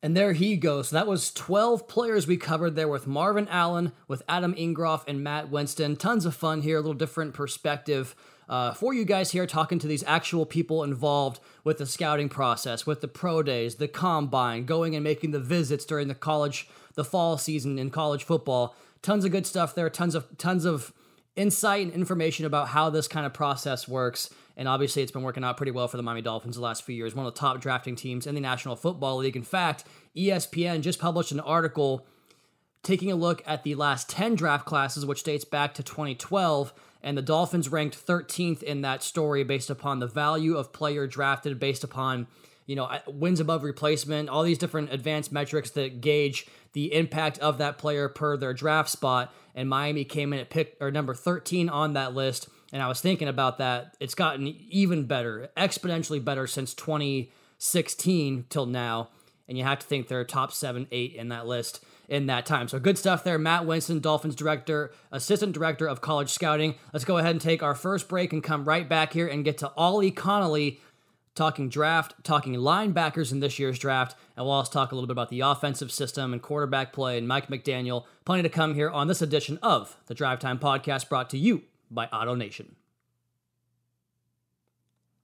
And 0.00 0.16
there 0.16 0.32
he 0.32 0.56
goes. 0.56 0.90
So 0.90 0.96
that 0.96 1.08
was 1.08 1.32
12 1.32 1.88
players 1.88 2.28
we 2.28 2.36
covered 2.36 2.76
there 2.76 2.86
with 2.86 3.08
Marvin 3.08 3.48
Allen, 3.48 3.90
with 4.06 4.22
Adam 4.28 4.54
Engroff, 4.54 5.02
and 5.08 5.24
Matt 5.24 5.50
Winston. 5.50 5.96
Tons 5.96 6.24
of 6.24 6.36
fun 6.36 6.62
here, 6.62 6.76
a 6.76 6.80
little 6.80 6.94
different 6.94 7.34
perspective 7.34 8.14
uh, 8.48 8.74
for 8.74 8.94
you 8.94 9.04
guys 9.04 9.32
here, 9.32 9.44
talking 9.44 9.80
to 9.80 9.88
these 9.88 10.04
actual 10.06 10.46
people 10.46 10.84
involved 10.84 11.40
with 11.64 11.78
the 11.78 11.86
scouting 11.86 12.28
process, 12.28 12.86
with 12.86 13.00
the 13.00 13.08
pro 13.08 13.42
days, 13.42 13.74
the 13.74 13.88
combine, 13.88 14.64
going 14.64 14.94
and 14.94 15.02
making 15.02 15.32
the 15.32 15.40
visits 15.40 15.84
during 15.84 16.06
the 16.06 16.14
college, 16.14 16.68
the 16.94 17.04
fall 17.04 17.36
season 17.36 17.76
in 17.76 17.90
college 17.90 18.22
football. 18.22 18.76
Tons 19.02 19.24
of 19.24 19.32
good 19.32 19.46
stuff 19.46 19.74
there. 19.74 19.90
Tons 19.90 20.14
of 20.14 20.26
tons 20.38 20.64
of 20.64 20.92
insight 21.36 21.86
and 21.86 21.92
information 21.92 22.46
about 22.46 22.68
how 22.68 22.88
this 22.90 23.08
kind 23.08 23.26
of 23.26 23.32
process 23.32 23.88
works. 23.88 24.30
And 24.56 24.68
obviously, 24.68 25.02
it's 25.02 25.12
been 25.12 25.22
working 25.22 25.44
out 25.44 25.56
pretty 25.56 25.72
well 25.72 25.88
for 25.88 25.96
the 25.96 26.02
Miami 26.02 26.22
Dolphins 26.22 26.56
the 26.56 26.62
last 26.62 26.82
few 26.82 26.94
years. 26.94 27.14
One 27.14 27.26
of 27.26 27.34
the 27.34 27.40
top 27.40 27.60
drafting 27.60 27.96
teams 27.96 28.26
in 28.26 28.34
the 28.34 28.40
National 28.40 28.76
Football 28.76 29.18
League. 29.18 29.36
In 29.36 29.42
fact, 29.42 29.84
ESPN 30.16 30.82
just 30.82 30.98
published 30.98 31.32
an 31.32 31.40
article 31.40 32.06
taking 32.82 33.12
a 33.12 33.16
look 33.16 33.42
at 33.46 33.62
the 33.62 33.74
last 33.74 34.08
10 34.08 34.34
draft 34.34 34.66
classes, 34.66 35.04
which 35.04 35.22
dates 35.22 35.44
back 35.44 35.74
to 35.74 35.82
2012. 35.82 36.72
And 37.02 37.16
the 37.16 37.22
Dolphins 37.22 37.68
ranked 37.70 38.06
13th 38.06 38.62
in 38.62 38.82
that 38.82 39.02
story 39.02 39.44
based 39.44 39.70
upon 39.70 40.00
the 40.00 40.06
value 40.06 40.56
of 40.56 40.72
player 40.72 41.06
drafted, 41.06 41.58
based 41.58 41.84
upon 41.84 42.26
you 42.66 42.76
know 42.76 42.88
wins 43.08 43.40
above 43.40 43.64
replacement, 43.64 44.28
all 44.28 44.42
these 44.42 44.58
different 44.58 44.92
advanced 44.92 45.32
metrics 45.32 45.70
that 45.70 46.00
gauge 46.00 46.46
the 46.72 46.94
impact 46.94 47.38
of 47.38 47.58
that 47.58 47.78
player 47.78 48.08
per 48.08 48.36
their 48.36 48.54
draft 48.54 48.90
spot. 48.90 49.32
And 49.54 49.68
Miami 49.68 50.04
came 50.04 50.32
in 50.32 50.38
at 50.38 50.50
pick 50.50 50.76
or 50.80 50.90
number 50.90 51.14
13 51.14 51.68
on 51.68 51.94
that 51.94 52.14
list 52.14 52.48
And 52.72 52.82
I 52.82 52.88
was 52.88 53.00
thinking 53.00 53.28
about 53.28 53.58
that. 53.58 53.96
It's 54.00 54.14
gotten 54.14 54.46
even 54.68 55.04
better, 55.04 55.50
exponentially 55.56 56.24
better 56.24 56.46
since 56.46 56.74
2016 56.74 58.46
till 58.48 58.66
now. 58.66 59.08
And 59.48 59.58
you 59.58 59.64
have 59.64 59.80
to 59.80 59.86
think 59.86 60.06
they're 60.08 60.24
top 60.24 60.52
seven, 60.52 60.86
eight 60.92 61.14
in 61.14 61.28
that 61.28 61.46
list 61.46 61.84
in 62.08 62.26
that 62.26 62.46
time. 62.46 62.68
So 62.68 62.78
good 62.78 62.98
stuff 62.98 63.24
there. 63.24 63.38
Matt 63.38 63.66
Winston, 63.66 64.00
Dolphins 64.00 64.34
director, 64.34 64.92
assistant 65.10 65.52
director 65.52 65.86
of 65.86 66.00
college 66.00 66.30
scouting. 66.30 66.74
Let's 66.92 67.04
go 67.04 67.18
ahead 67.18 67.32
and 67.32 67.40
take 67.40 67.62
our 67.62 67.74
first 67.74 68.08
break 68.08 68.32
and 68.32 68.42
come 68.42 68.64
right 68.64 68.88
back 68.88 69.12
here 69.12 69.26
and 69.26 69.44
get 69.44 69.58
to 69.58 69.72
Ollie 69.76 70.10
Connolly 70.10 70.80
talking 71.34 71.68
draft, 71.68 72.14
talking 72.24 72.54
linebackers 72.54 73.32
in 73.32 73.40
this 73.40 73.58
year's 73.58 73.78
draft, 73.78 74.16
and 74.36 74.44
we'll 74.44 74.54
also 74.54 74.72
talk 74.72 74.92
a 74.92 74.94
little 74.94 75.06
bit 75.06 75.12
about 75.12 75.30
the 75.30 75.40
offensive 75.40 75.92
system 75.92 76.32
and 76.32 76.42
quarterback 76.42 76.92
play 76.92 77.16
and 77.16 77.28
Mike 77.28 77.48
McDaniel. 77.48 78.04
Plenty 78.24 78.42
to 78.42 78.48
come 78.48 78.74
here 78.74 78.90
on 78.90 79.06
this 79.06 79.22
edition 79.22 79.58
of 79.62 79.96
the 80.06 80.14
Drive 80.14 80.40
Time 80.40 80.58
Podcast 80.58 81.08
brought 81.08 81.30
to 81.30 81.38
you 81.38 81.62
by 81.90 82.06
AutoNation. 82.06 82.72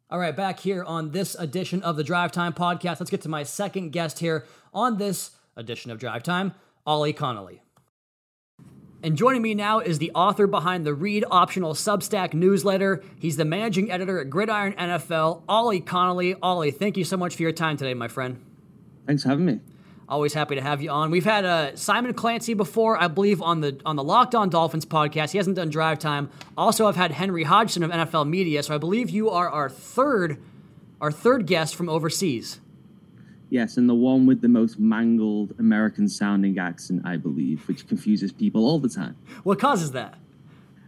All 0.08 0.18
right, 0.20 0.36
back 0.36 0.60
here 0.60 0.84
on 0.84 1.10
this 1.10 1.34
edition 1.34 1.82
of 1.82 1.96
the 1.96 2.04
Drive 2.04 2.30
Time 2.30 2.52
Podcast. 2.52 3.00
Let's 3.00 3.10
get 3.10 3.22
to 3.22 3.28
my 3.28 3.42
second 3.42 3.90
guest 3.90 4.20
here 4.20 4.44
on 4.72 4.98
this 4.98 5.32
edition 5.56 5.90
of 5.90 5.98
Drive 5.98 6.22
Time, 6.22 6.54
Ollie 6.86 7.12
Connolly. 7.12 7.62
And 9.02 9.16
joining 9.16 9.42
me 9.42 9.54
now 9.54 9.80
is 9.80 9.98
the 9.98 10.10
author 10.14 10.46
behind 10.46 10.86
the 10.86 10.94
Read 10.94 11.24
Optional 11.30 11.74
Substack 11.74 12.34
newsletter. 12.34 13.02
He's 13.18 13.36
the 13.36 13.44
managing 13.44 13.90
editor 13.90 14.20
at 14.20 14.30
Gridiron 14.30 14.72
NFL, 14.74 15.42
Ollie 15.48 15.80
Connolly. 15.80 16.34
Ollie, 16.40 16.70
thank 16.70 16.96
you 16.96 17.04
so 17.04 17.16
much 17.16 17.36
for 17.36 17.42
your 17.42 17.52
time 17.52 17.76
today, 17.76 17.94
my 17.94 18.08
friend. 18.08 18.40
Thanks 19.06 19.22
for 19.22 19.28
having 19.28 19.44
me. 19.44 19.60
Always 20.08 20.34
happy 20.34 20.54
to 20.54 20.60
have 20.60 20.80
you 20.80 20.90
on. 20.90 21.10
We've 21.10 21.24
had 21.24 21.44
uh, 21.44 21.74
Simon 21.74 22.14
Clancy 22.14 22.54
before, 22.54 22.96
I 23.00 23.08
believe, 23.08 23.42
on 23.42 23.60
the 23.60 23.80
on 23.84 23.96
the 23.96 24.04
Locked 24.04 24.36
On 24.36 24.48
Dolphins 24.48 24.86
podcast. 24.86 25.32
He 25.32 25.38
hasn't 25.38 25.56
done 25.56 25.68
drive 25.68 25.98
time. 25.98 26.30
Also, 26.56 26.86
I've 26.86 26.94
had 26.94 27.10
Henry 27.10 27.42
Hodgson 27.42 27.82
of 27.82 27.90
NFL 27.90 28.28
Media. 28.28 28.62
So 28.62 28.72
I 28.72 28.78
believe 28.78 29.10
you 29.10 29.30
are 29.30 29.48
our 29.48 29.68
third 29.68 30.40
our 31.00 31.10
third 31.10 31.46
guest 31.46 31.74
from 31.74 31.88
overseas. 31.88 32.60
Yes, 33.50 33.76
and 33.76 33.88
the 33.88 33.94
one 33.94 34.26
with 34.26 34.42
the 34.42 34.48
most 34.48 34.78
mangled 34.78 35.54
American 35.58 36.08
sounding 36.08 36.58
accent, 36.58 37.02
I 37.04 37.16
believe, 37.16 37.66
which 37.68 37.86
confuses 37.88 38.32
people 38.32 38.64
all 38.64 38.78
the 38.78 38.88
time. 38.88 39.16
What 39.42 39.58
causes 39.58 39.92
that? 39.92 40.14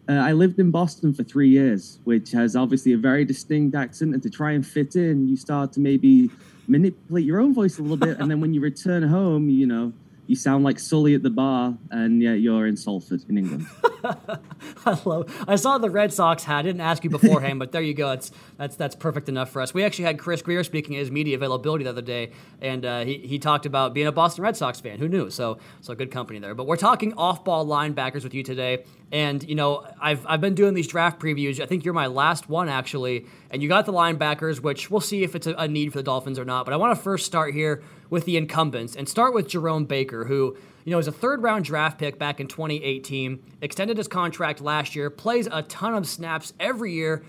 Uh, 0.09 0.13
I 0.13 0.33
lived 0.33 0.59
in 0.59 0.71
Boston 0.71 1.13
for 1.13 1.23
three 1.23 1.51
years, 1.51 1.99
which 2.05 2.31
has 2.33 2.57
obviously 2.57 2.93
a 2.95 2.97
very 2.97 3.25
distinct 3.25 3.77
accent, 3.77 4.15
and 4.15 4.23
to 4.23 4.31
try 4.31 4.53
and 4.53 4.67
fit 4.67 4.97
in, 4.97 5.29
you 5.29 5.37
start 5.37 5.73
to 5.75 5.81
maybe 5.81 6.31
manipulate 6.69 7.25
your 7.25 7.41
own 7.41 7.55
voice 7.55 7.79
a 7.79 7.83
little 7.83 7.97
bit, 7.97 8.19
and 8.19 8.31
then 8.31 8.41
when 8.41 8.55
you 8.55 8.61
return 8.61 9.03
home, 9.03 9.49
you 9.49 9.67
know, 9.67 9.93
you 10.27 10.37
sound 10.37 10.63
like 10.63 10.79
Sully 10.79 11.15
at 11.15 11.23
the 11.23 11.31
bar, 11.31 11.77
and 11.91 12.23
yeah, 12.23 12.35
you're 12.35 12.67
in 12.67 12.77
Salford 12.77 13.25
in 13.29 13.39
England. 13.39 13.67
I 14.87 14.99
love. 15.05 15.45
I 15.49 15.57
saw 15.57 15.79
the 15.79 15.91
Red 15.91 16.13
Sox 16.13 16.45
hat. 16.45 16.59
I 16.59 16.63
didn't 16.63 16.81
ask 16.81 17.05
you 17.05 17.11
beforehand, 17.11 17.59
but 17.59 17.73
there 17.73 17.83
you 17.83 17.95
go. 17.95 18.13
It's 18.13 18.31
that's 18.57 18.77
that's 18.77 18.95
perfect 18.95 19.29
enough 19.29 19.51
for 19.51 19.61
us. 19.63 19.75
We 19.75 19.85
actually 19.85 20.05
had 20.07 20.19
Chris 20.19 20.43
Grier 20.43 20.65
speaking 20.65 20.97
at 20.97 21.01
his 21.01 21.11
media 21.11 21.37
availability 21.37 21.85
the 21.85 21.91
other 21.91 22.03
day, 22.03 22.33
and 22.61 22.85
uh, 22.85 23.05
he 23.05 23.19
he 23.19 23.39
talked 23.39 23.67
about 23.67 23.95
being 23.95 24.07
a 24.07 24.13
Boston 24.13 24.45
Red 24.45 24.57
Sox 24.57 24.81
fan. 24.81 24.99
Who 24.99 25.09
knew? 25.09 25.31
So 25.31 25.59
so 25.81 25.95
good 25.95 26.11
company 26.11 26.39
there. 26.39 26.55
But 26.55 26.67
we're 26.67 26.77
talking 26.77 27.15
off-ball 27.15 27.67
linebackers 27.67 28.25
with 28.25 28.35
you 28.35 28.43
today, 28.43 28.85
and 29.13 29.43
you 29.49 29.55
know 29.55 29.87
I've 30.01 30.25
I've 30.27 30.41
been 30.41 30.55
doing 30.55 30.75
these 30.75 30.89
draft 30.89 31.21
previews. 31.21 31.61
I 31.61 31.67
think 31.67 31.85
you're 31.85 31.95
my 31.95 32.07
last 32.07 32.49
one 32.49 32.69
actually, 32.69 33.27
and 33.51 33.63
you 33.63 33.69
got 33.69 33.87
the 33.87 33.93
linebackers, 33.93 34.61
which 34.61 34.91
we'll 34.91 35.01
see 35.01 35.23
if 35.23 35.35
it's 35.35 35.47
a, 35.47 35.55
a 35.55 35.69
need 35.69 35.93
for 35.93 35.99
the 35.99 36.05
Dolphins 36.05 36.39
or 36.39 36.45
not. 36.45 36.65
But 36.65 36.75
I 36.75 36.77
want 36.77 36.97
to 36.97 37.03
first 37.03 37.27
start 37.27 37.55
here 37.55 37.83
with 38.11 38.25
the 38.25 38.37
incumbents 38.37 38.97
and 38.97 39.09
start 39.09 39.35
with 39.35 39.49
Jerome 39.49 39.85
Baker, 39.85 40.25
who 40.25 40.57
you 40.85 40.91
know, 40.91 40.97
was 40.97 41.09
a 41.09 41.13
third 41.13 41.43
round 41.43 41.65
draft 41.65 41.99
pick 41.99 42.19
back 42.19 42.41
in 42.41 42.47
2018, 42.47 43.43
extended 43.61 43.99
his 43.99 44.09
contract 44.09 44.61
last 44.61 44.97
year, 44.97 45.11
plays 45.11 45.47
a 45.53 45.63
ton 45.63 45.95
of 45.95 46.07
snaps 46.07 46.55
every 46.59 46.93
year, 46.93 47.23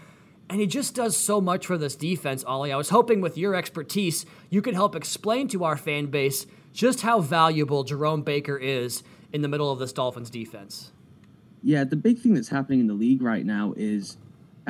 and 0.50 0.62
he 0.62 0.66
just 0.66 0.96
does 0.96 1.18
so 1.18 1.42
much 1.42 1.66
for 1.66 1.78
this 1.78 1.96
defense, 1.96 2.44
Ollie. 2.46 2.72
I 2.72 2.78
was 2.78 2.90
hoping 2.90 3.22
with 3.22 3.38
your 3.38 3.56
expertise, 3.56 4.26
you 4.50 4.62
could 4.62 4.76
help 4.76 4.96
explain 4.96 5.48
to 5.50 5.66
our 5.66 5.76
fan 5.76 6.06
base 6.06 6.46
just 6.74 7.02
how 7.02 7.20
valuable 7.20 7.84
Jerome 7.84 8.22
Baker 8.22 8.58
is 8.58 9.04
in 9.34 9.42
the 9.42 9.48
middle 9.48 9.72
of 9.72 9.80
this 9.80 9.92
Dolphins 9.92 10.30
defense. 10.30 10.92
Yeah, 11.62 11.84
the 11.84 11.98
big 11.98 12.20
thing 12.20 12.34
that's 12.34 12.50
happening 12.50 12.80
in 12.80 12.88
the 12.88 12.94
league 12.94 13.22
right 13.22 13.46
now 13.46 13.74
is, 13.76 14.18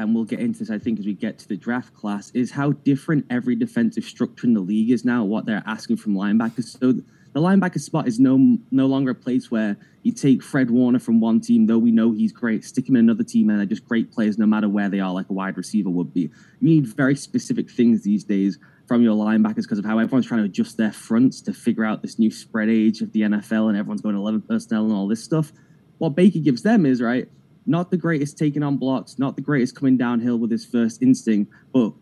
and 0.04 0.16
we'll 0.16 0.26
get 0.26 0.40
into 0.40 0.60
this, 0.60 0.70
I 0.70 0.80
think, 0.80 1.00
as 1.00 1.06
we 1.06 1.14
get 1.14 1.38
to 1.40 1.48
the 1.48 1.58
draft 1.58 1.94
class, 1.94 2.32
is 2.32 2.52
how 2.52 2.72
different 2.72 3.26
every 3.30 3.56
defensive 3.56 4.04
structure 4.04 4.48
in 4.48 4.54
the 4.54 4.60
league 4.60 4.92
is 4.92 5.06
now, 5.06 5.24
what 5.24 5.46
they're 5.46 5.64
asking 5.66 5.98
from 5.98 6.16
linebackers. 6.16 6.78
So, 6.80 7.02
the 7.34 7.40
linebacker 7.40 7.80
spot 7.80 8.08
is 8.08 8.20
no 8.20 8.58
no 8.72 8.88
longer 8.88 9.12
a 9.12 9.16
place 9.16 9.52
where 9.52 9.78
you 10.02 10.12
take 10.12 10.42
Fred 10.42 10.72
Warner 10.72 11.00
from 11.00 11.20
one 11.20 11.40
team, 11.40 11.68
though 11.68 11.78
we 11.78 11.92
know 11.92 12.12
he's 12.12 12.32
great, 12.32 12.64
stick 12.64 12.90
him 12.90 12.96
in 12.96 13.06
another 13.06 13.24
team, 13.24 13.50
and 13.50 13.60
they're 13.60 13.66
just 13.66 13.86
great 13.86 14.12
players 14.12 14.38
no 14.38 14.46
matter 14.46 14.68
where 14.68 14.90
they 14.90 15.00
are, 15.00 15.14
like 15.14 15.30
a 15.30 15.34
wide 15.34 15.58
receiver 15.58 15.90
would 15.90 16.14
be. 16.14 16.22
You 16.22 16.30
need 16.62 16.88
very 16.88 17.16
specific 17.16 17.70
things 17.70 18.02
these 18.02 18.24
days 18.24 18.58
from 18.88 19.04
your 19.04 19.16
linebackers 19.16 19.64
because 19.64 19.78
of 19.78 19.86
how 19.86 20.00
everyone's 20.00 20.26
trying 20.26 20.40
to 20.40 20.46
adjust 20.46 20.78
their 20.78 20.92
fronts 20.92 21.42
to 21.42 21.54
figure 21.54 21.86
out 21.86 22.02
this 22.02 22.18
new 22.18 22.32
spread 22.32 22.70
age 22.70 23.02
of 23.02 23.12
the 23.12 23.22
NFL 23.22 23.70
and 23.70 23.78
everyone's 23.78 24.02
going 24.02 24.16
11 24.16 24.42
personnel 24.42 24.86
and 24.86 24.94
all 24.94 25.08
this 25.08 25.24
stuff. 25.24 25.52
What 26.00 26.16
Baker 26.16 26.40
gives 26.40 26.64
them 26.64 26.88
is, 26.88 27.00
right, 27.00 27.30
not 27.66 27.92
the 27.92 27.98
greatest 27.98 28.38
taking 28.38 28.64
on 28.64 28.78
blocks, 28.78 29.20
not 29.20 29.36
the 29.36 29.42
greatest 29.42 29.76
coming 29.76 29.98
downhill 29.98 30.38
with 30.38 30.52
his 30.52 30.66
first 30.66 31.02
instinct, 31.02 31.52
but 31.74 31.94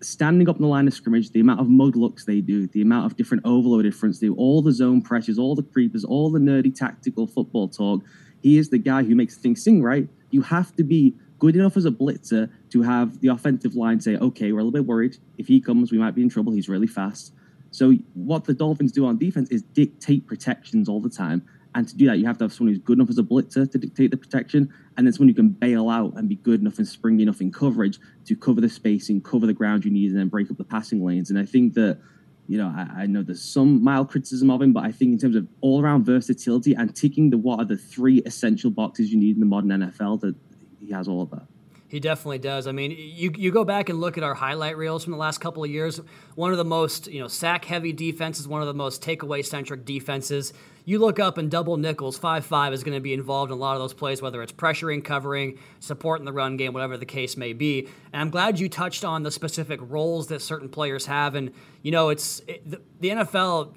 standing 0.00 0.48
up 0.48 0.56
in 0.56 0.62
the 0.62 0.68
line 0.68 0.88
of 0.88 0.94
scrimmage, 0.94 1.30
the 1.30 1.40
amount 1.40 1.60
of 1.60 1.68
mud 1.68 1.96
looks 1.96 2.24
they 2.24 2.40
do, 2.40 2.66
the 2.68 2.82
amount 2.82 3.06
of 3.06 3.16
different 3.16 3.44
overloaded 3.46 3.94
fronts 3.94 4.18
they 4.18 4.26
do, 4.26 4.34
all 4.34 4.60
the 4.62 4.72
zone 4.72 5.00
pressures, 5.00 5.38
all 5.38 5.54
the 5.54 5.62
creepers, 5.62 6.04
all 6.04 6.30
the 6.30 6.40
nerdy 6.40 6.74
tactical 6.74 7.26
football 7.26 7.68
talk. 7.68 8.02
He 8.42 8.58
is 8.58 8.70
the 8.70 8.78
guy 8.78 9.04
who 9.04 9.14
makes 9.14 9.36
things 9.36 9.62
sing, 9.62 9.82
right? 9.82 10.08
You 10.30 10.42
have 10.42 10.74
to 10.76 10.82
be 10.82 11.14
good 11.38 11.56
enough 11.56 11.76
as 11.76 11.84
a 11.84 11.90
blitzer 11.90 12.50
to 12.70 12.82
have 12.82 13.20
the 13.20 13.28
offensive 13.28 13.74
line 13.74 14.00
say, 14.00 14.16
okay, 14.16 14.52
we're 14.52 14.60
a 14.60 14.64
little 14.64 14.72
bit 14.72 14.86
worried. 14.86 15.16
If 15.38 15.46
he 15.46 15.60
comes, 15.60 15.92
we 15.92 15.98
might 15.98 16.14
be 16.14 16.22
in 16.22 16.28
trouble. 16.28 16.52
He's 16.52 16.68
really 16.68 16.86
fast. 16.86 17.32
So 17.70 17.92
what 18.14 18.44
the 18.44 18.54
Dolphins 18.54 18.92
do 18.92 19.06
on 19.06 19.18
defense 19.18 19.50
is 19.50 19.62
dictate 19.62 20.26
protections 20.26 20.88
all 20.88 21.00
the 21.00 21.10
time. 21.10 21.42
And 21.74 21.88
to 21.88 21.96
do 21.96 22.06
that, 22.06 22.18
you 22.18 22.26
have 22.26 22.38
to 22.38 22.44
have 22.44 22.52
someone 22.52 22.74
who's 22.74 22.82
good 22.82 22.98
enough 22.98 23.08
as 23.08 23.18
a 23.18 23.22
blitzer 23.22 23.70
to 23.70 23.78
dictate 23.78 24.10
the 24.10 24.16
protection, 24.16 24.72
and 24.96 25.06
then 25.06 25.12
someone 25.12 25.28
who 25.28 25.34
can 25.34 25.48
bail 25.48 25.88
out 25.88 26.14
and 26.16 26.28
be 26.28 26.36
good 26.36 26.60
enough 26.60 26.78
and 26.78 26.86
springy 26.86 27.22
enough 27.22 27.40
in 27.40 27.50
coverage 27.50 27.98
to 28.26 28.36
cover 28.36 28.60
the 28.60 28.68
spacing, 28.68 29.22
cover 29.22 29.46
the 29.46 29.54
ground 29.54 29.84
you 29.84 29.90
need, 29.90 30.10
and 30.10 30.20
then 30.20 30.28
break 30.28 30.50
up 30.50 30.58
the 30.58 30.64
passing 30.64 31.04
lanes. 31.04 31.30
And 31.30 31.38
I 31.38 31.46
think 31.46 31.74
that, 31.74 31.98
you 32.46 32.58
know, 32.58 32.68
I, 32.68 33.02
I 33.02 33.06
know 33.06 33.22
there's 33.22 33.42
some 33.42 33.82
mild 33.82 34.10
criticism 34.10 34.50
of 34.50 34.60
him, 34.60 34.72
but 34.74 34.84
I 34.84 34.92
think 34.92 35.12
in 35.12 35.18
terms 35.18 35.36
of 35.36 35.48
all 35.62 35.82
around 35.82 36.04
versatility 36.04 36.74
and 36.74 36.94
ticking 36.94 37.30
the 37.30 37.38
what 37.38 37.58
are 37.58 37.64
the 37.64 37.78
three 37.78 38.18
essential 38.26 38.70
boxes 38.70 39.10
you 39.10 39.18
need 39.18 39.36
in 39.36 39.40
the 39.40 39.46
modern 39.46 39.70
NFL, 39.70 40.20
that 40.20 40.34
he 40.78 40.92
has 40.92 41.08
all 41.08 41.22
of 41.22 41.30
that. 41.30 41.46
He 41.92 42.00
definitely 42.00 42.38
does. 42.38 42.66
I 42.66 42.72
mean, 42.72 42.92
you, 42.96 43.30
you 43.36 43.52
go 43.52 43.66
back 43.66 43.90
and 43.90 44.00
look 44.00 44.16
at 44.16 44.24
our 44.24 44.32
highlight 44.32 44.78
reels 44.78 45.04
from 45.04 45.10
the 45.10 45.18
last 45.18 45.42
couple 45.42 45.62
of 45.62 45.68
years. 45.68 46.00
One 46.36 46.50
of 46.50 46.56
the 46.56 46.64
most 46.64 47.06
you 47.06 47.20
know 47.20 47.28
sack 47.28 47.66
heavy 47.66 47.92
defenses, 47.92 48.48
one 48.48 48.62
of 48.62 48.66
the 48.66 48.72
most 48.72 49.02
takeaway 49.02 49.44
centric 49.44 49.84
defenses. 49.84 50.54
You 50.86 51.00
look 51.00 51.20
up 51.20 51.36
and 51.36 51.50
double 51.50 51.76
nickels, 51.76 52.16
five 52.16 52.46
five 52.46 52.72
is 52.72 52.82
going 52.82 52.96
to 52.96 53.00
be 53.02 53.12
involved 53.12 53.52
in 53.52 53.58
a 53.58 53.60
lot 53.60 53.74
of 53.74 53.82
those 53.82 53.92
plays, 53.92 54.22
whether 54.22 54.42
it's 54.42 54.52
pressuring, 54.52 55.04
covering, 55.04 55.58
supporting 55.80 56.24
the 56.24 56.32
run 56.32 56.56
game, 56.56 56.72
whatever 56.72 56.96
the 56.96 57.04
case 57.04 57.36
may 57.36 57.52
be. 57.52 57.86
And 58.14 58.22
I'm 58.22 58.30
glad 58.30 58.58
you 58.58 58.70
touched 58.70 59.04
on 59.04 59.22
the 59.22 59.30
specific 59.30 59.78
roles 59.82 60.28
that 60.28 60.40
certain 60.40 60.70
players 60.70 61.04
have. 61.04 61.34
And 61.34 61.52
you 61.82 61.90
know, 61.90 62.08
it's 62.08 62.40
it, 62.48 62.70
the, 62.70 62.80
the 63.00 63.08
NFL. 63.10 63.74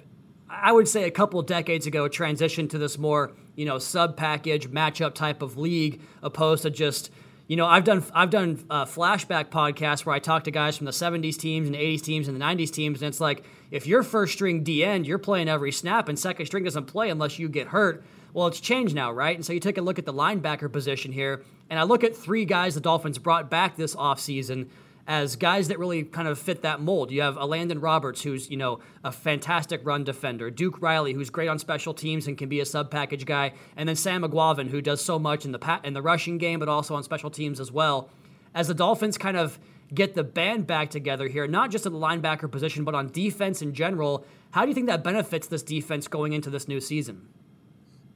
I 0.48 0.72
would 0.72 0.88
say 0.88 1.04
a 1.04 1.10
couple 1.10 1.42
decades 1.42 1.86
ago 1.86 2.08
transitioned 2.08 2.70
to 2.70 2.78
this 2.78 2.96
more 2.96 3.32
you 3.56 3.66
know 3.66 3.78
sub 3.78 4.16
package 4.16 4.70
matchup 4.70 5.12
type 5.12 5.42
of 5.42 5.58
league, 5.58 6.00
opposed 6.22 6.62
to 6.62 6.70
just 6.70 7.10
you 7.46 7.56
know, 7.56 7.66
I've 7.66 7.84
done 7.84 8.04
I've 8.12 8.30
done 8.30 8.64
uh, 8.68 8.84
flashback 8.84 9.50
podcasts 9.50 10.04
where 10.04 10.14
I 10.14 10.18
talk 10.18 10.44
to 10.44 10.50
guys 10.50 10.76
from 10.76 10.86
the 10.86 10.92
'70s 10.92 11.36
teams 11.36 11.68
and 11.68 11.76
'80s 11.76 12.02
teams 12.02 12.28
and 12.28 12.40
the 12.40 12.44
'90s 12.44 12.70
teams, 12.70 13.02
and 13.02 13.08
it's 13.08 13.20
like 13.20 13.44
if 13.70 13.86
you're 13.86 14.02
first 14.02 14.32
string 14.32 14.62
D 14.64 14.84
end, 14.84 15.06
you're 15.06 15.18
playing 15.18 15.48
every 15.48 15.72
snap, 15.72 16.08
and 16.08 16.18
second 16.18 16.46
string 16.46 16.64
doesn't 16.64 16.86
play 16.86 17.10
unless 17.10 17.38
you 17.38 17.48
get 17.48 17.68
hurt. 17.68 18.04
Well, 18.32 18.48
it's 18.48 18.60
changed 18.60 18.94
now, 18.94 19.12
right? 19.12 19.34
And 19.34 19.46
so 19.46 19.52
you 19.52 19.60
take 19.60 19.78
a 19.78 19.82
look 19.82 19.98
at 19.98 20.04
the 20.04 20.12
linebacker 20.12 20.70
position 20.70 21.12
here, 21.12 21.42
and 21.70 21.78
I 21.78 21.84
look 21.84 22.04
at 22.04 22.16
three 22.16 22.44
guys 22.44 22.74
the 22.74 22.80
Dolphins 22.80 23.18
brought 23.18 23.48
back 23.48 23.76
this 23.76 23.94
offseason 23.94 24.68
as 25.06 25.36
guys 25.36 25.68
that 25.68 25.78
really 25.78 26.02
kind 26.02 26.26
of 26.26 26.38
fit 26.38 26.62
that 26.62 26.80
mold. 26.80 27.10
You 27.10 27.22
have 27.22 27.36
Elandon 27.36 27.82
Roberts, 27.82 28.22
who's 28.22 28.50
you 28.50 28.56
know 28.56 28.80
a 29.04 29.12
fantastic 29.12 29.80
run 29.84 30.04
defender, 30.04 30.50
Duke 30.50 30.80
Riley, 30.82 31.12
who's 31.12 31.30
great 31.30 31.48
on 31.48 31.58
special 31.58 31.94
teams 31.94 32.26
and 32.26 32.36
can 32.36 32.48
be 32.48 32.60
a 32.60 32.64
sub 32.64 32.90
package 32.90 33.24
guy, 33.24 33.52
and 33.76 33.88
then 33.88 33.96
Sam 33.96 34.22
Eguavoen, 34.22 34.70
who 34.70 34.80
does 34.80 35.04
so 35.04 35.18
much 35.18 35.44
in 35.44 35.52
the 35.52 35.58
pa- 35.58 35.80
in 35.84 35.94
the 35.94 36.02
rushing 36.02 36.38
game, 36.38 36.58
but 36.58 36.68
also 36.68 36.94
on 36.94 37.02
special 37.02 37.30
teams 37.30 37.60
as 37.60 37.70
well. 37.70 38.10
As 38.54 38.68
the 38.68 38.74
Dolphins 38.74 39.18
kind 39.18 39.36
of 39.36 39.58
get 39.94 40.14
the 40.14 40.24
band 40.24 40.66
back 40.66 40.90
together 40.90 41.28
here, 41.28 41.46
not 41.46 41.70
just 41.70 41.86
at 41.86 41.92
the 41.92 41.98
linebacker 41.98 42.50
position, 42.50 42.84
but 42.84 42.94
on 42.94 43.08
defense 43.12 43.62
in 43.62 43.72
general, 43.72 44.26
how 44.50 44.62
do 44.62 44.68
you 44.68 44.74
think 44.74 44.88
that 44.88 45.04
benefits 45.04 45.46
this 45.46 45.62
defense 45.62 46.08
going 46.08 46.32
into 46.32 46.50
this 46.50 46.66
new 46.66 46.80
season? 46.80 47.28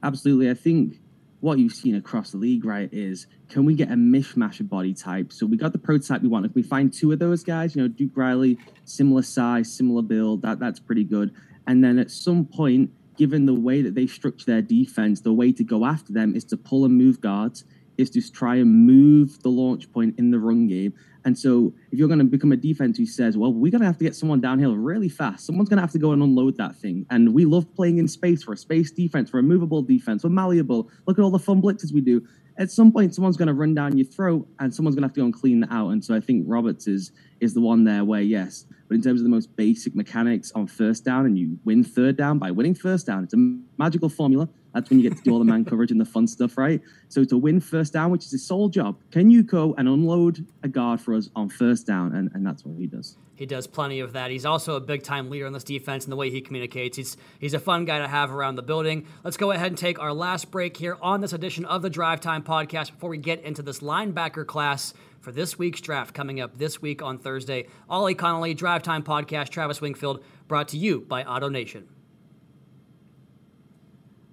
Absolutely, 0.03 0.49
I 0.49 0.55
think 0.55 0.99
what 1.41 1.57
you've 1.57 1.73
seen 1.73 1.95
across 1.95 2.31
the 2.31 2.37
league, 2.37 2.63
right, 2.63 2.89
is 2.91 3.27
can 3.49 3.65
we 3.65 3.75
get 3.75 3.89
a 3.89 3.95
mishmash 3.95 4.59
of 4.59 4.69
body 4.69 4.93
types? 4.93 5.37
So 5.37 5.45
we 5.45 5.57
got 5.57 5.73
the 5.73 5.79
prototype 5.79 6.21
we 6.21 6.29
want. 6.29 6.45
If 6.45 6.55
we 6.55 6.63
find 6.63 6.93
two 6.93 7.11
of 7.11 7.19
those 7.19 7.43
guys, 7.43 7.75
you 7.75 7.81
know, 7.81 7.87
Duke 7.87 8.15
Riley, 8.15 8.57
similar 8.85 9.23
size, 9.23 9.71
similar 9.71 10.03
build, 10.03 10.43
that 10.43 10.59
that's 10.59 10.79
pretty 10.79 11.03
good. 11.03 11.33
And 11.67 11.83
then 11.83 11.97
at 11.97 12.11
some 12.11 12.45
point, 12.45 12.91
given 13.17 13.45
the 13.45 13.53
way 13.53 13.81
that 13.81 13.95
they 13.95 14.07
structure 14.07 14.45
their 14.45 14.61
defense, 14.61 15.21
the 15.21 15.33
way 15.33 15.51
to 15.51 15.63
go 15.63 15.85
after 15.85 16.13
them 16.13 16.35
is 16.35 16.43
to 16.45 16.57
pull 16.57 16.85
and 16.85 16.95
move 16.95 17.19
guards, 17.21 17.65
is 17.97 18.09
to 18.11 18.31
try 18.31 18.55
and 18.55 18.85
move 18.85 19.41
the 19.41 19.49
launch 19.49 19.91
point 19.91 20.17
in 20.17 20.31
the 20.31 20.39
run 20.39 20.67
game. 20.67 20.93
And 21.25 21.37
so 21.37 21.73
if 21.91 21.99
you're 21.99 22.07
going 22.07 22.19
to 22.19 22.25
become 22.25 22.51
a 22.51 22.57
defense 22.57 22.97
who 22.97 23.05
says, 23.05 23.37
well, 23.37 23.53
we're 23.53 23.71
going 23.71 23.81
to 23.81 23.87
have 23.87 23.97
to 23.99 24.03
get 24.03 24.15
someone 24.15 24.41
downhill 24.41 24.75
really 24.75 25.09
fast, 25.09 25.45
someone's 25.45 25.69
going 25.69 25.77
to 25.77 25.81
have 25.81 25.91
to 25.91 25.99
go 25.99 26.11
and 26.11 26.21
unload 26.23 26.57
that 26.57 26.75
thing. 26.75 27.05
And 27.09 27.33
we 27.33 27.45
love 27.45 27.73
playing 27.75 27.99
in 27.99 28.07
space 28.07 28.43
for 28.43 28.53
a 28.53 28.57
space 28.57 28.91
defense, 28.91 29.29
for 29.29 29.39
a 29.39 29.43
movable 29.43 29.81
defense, 29.81 30.23
we're 30.23 30.31
malleable. 30.31 30.89
Look 31.05 31.19
at 31.19 31.21
all 31.21 31.31
the 31.31 31.39
fun 31.39 31.61
blitzes 31.61 31.93
we 31.93 32.01
do. 32.01 32.25
At 32.57 32.69
some 32.69 32.91
point, 32.91 33.15
someone's 33.15 33.37
going 33.37 33.47
to 33.47 33.53
run 33.53 33.73
down 33.73 33.97
your 33.97 34.05
throat 34.05 34.47
and 34.59 34.73
someone's 34.73 34.95
going 34.95 35.03
to 35.03 35.07
have 35.07 35.13
to 35.13 35.21
go 35.21 35.25
and 35.25 35.33
clean 35.33 35.61
that 35.61 35.71
out. 35.71 35.89
And 35.89 36.03
so 36.03 36.13
I 36.15 36.19
think 36.19 36.45
Roberts 36.47 36.87
is 36.87 37.11
is 37.39 37.53
the 37.53 37.61
one 37.61 37.83
there 37.83 38.03
where, 38.03 38.21
yes, 38.21 38.65
but 38.87 38.95
in 38.95 39.01
terms 39.01 39.21
of 39.21 39.23
the 39.23 39.29
most 39.29 39.55
basic 39.55 39.95
mechanics 39.95 40.51
on 40.53 40.67
first 40.67 41.05
down 41.05 41.25
and 41.25 41.39
you 41.39 41.57
win 41.65 41.83
third 41.83 42.17
down 42.17 42.37
by 42.37 42.51
winning 42.51 42.75
first 42.75 43.07
down, 43.07 43.23
it's 43.23 43.33
a 43.33 43.57
magical 43.77 44.09
formula. 44.09 44.47
That's 44.73 44.89
when 44.89 44.99
you 44.99 45.09
get 45.09 45.17
to 45.17 45.23
do 45.23 45.31
all 45.31 45.39
the 45.39 45.45
man 45.45 45.65
coverage 45.65 45.91
and 45.91 45.99
the 45.99 46.05
fun 46.05 46.27
stuff, 46.27 46.57
right? 46.57 46.81
So 47.09 47.23
to 47.23 47.37
win 47.37 47.59
first 47.59 47.93
down, 47.93 48.11
which 48.11 48.25
is 48.25 48.31
his 48.31 48.45
sole 48.45 48.69
job, 48.69 48.97
can 49.11 49.29
you 49.29 49.43
go 49.43 49.75
and 49.77 49.87
unload 49.87 50.45
a 50.63 50.67
guard 50.67 51.01
for 51.01 51.13
us 51.13 51.29
on 51.35 51.49
first 51.49 51.85
down? 51.85 52.15
And, 52.15 52.31
and 52.33 52.45
that's 52.45 52.65
what 52.65 52.77
he 52.77 52.87
does. 52.87 53.17
He 53.35 53.47
does 53.47 53.65
plenty 53.65 54.01
of 54.01 54.13
that. 54.13 54.29
He's 54.29 54.45
also 54.45 54.75
a 54.75 54.79
big 54.79 55.01
time 55.01 55.29
leader 55.29 55.47
in 55.47 55.53
this 55.53 55.63
defense 55.63 56.05
and 56.05 56.11
the 56.11 56.15
way 56.15 56.29
he 56.29 56.41
communicates. 56.41 56.95
He's 56.95 57.17
he's 57.39 57.55
a 57.55 57.59
fun 57.59 57.85
guy 57.85 57.97
to 57.97 58.07
have 58.07 58.31
around 58.31 58.55
the 58.55 58.61
building. 58.61 59.07
Let's 59.23 59.37
go 59.37 59.51
ahead 59.51 59.67
and 59.67 59.77
take 59.77 59.99
our 59.99 60.13
last 60.13 60.51
break 60.51 60.77
here 60.77 60.95
on 61.01 61.21
this 61.21 61.33
edition 61.33 61.65
of 61.65 61.81
the 61.81 61.89
Drive 61.89 62.21
Time 62.21 62.43
podcast 62.43 62.91
before 62.91 63.09
we 63.09 63.17
get 63.17 63.41
into 63.41 63.63
this 63.63 63.79
linebacker 63.79 64.45
class 64.45 64.93
for 65.21 65.31
this 65.31 65.57
week's 65.57 65.81
draft 65.81 66.13
coming 66.13 66.39
up 66.39 66.57
this 66.59 66.83
week 66.83 67.01
on 67.01 67.17
Thursday. 67.17 67.65
Ollie 67.89 68.13
Connolly, 68.13 68.53
Drive 68.53 68.83
Time 68.83 69.01
podcast, 69.01 69.49
Travis 69.49 69.81
Wingfield, 69.81 70.23
brought 70.47 70.67
to 70.67 70.77
you 70.77 71.01
by 71.01 71.23
Auto 71.23 71.49
Nation. 71.49 71.87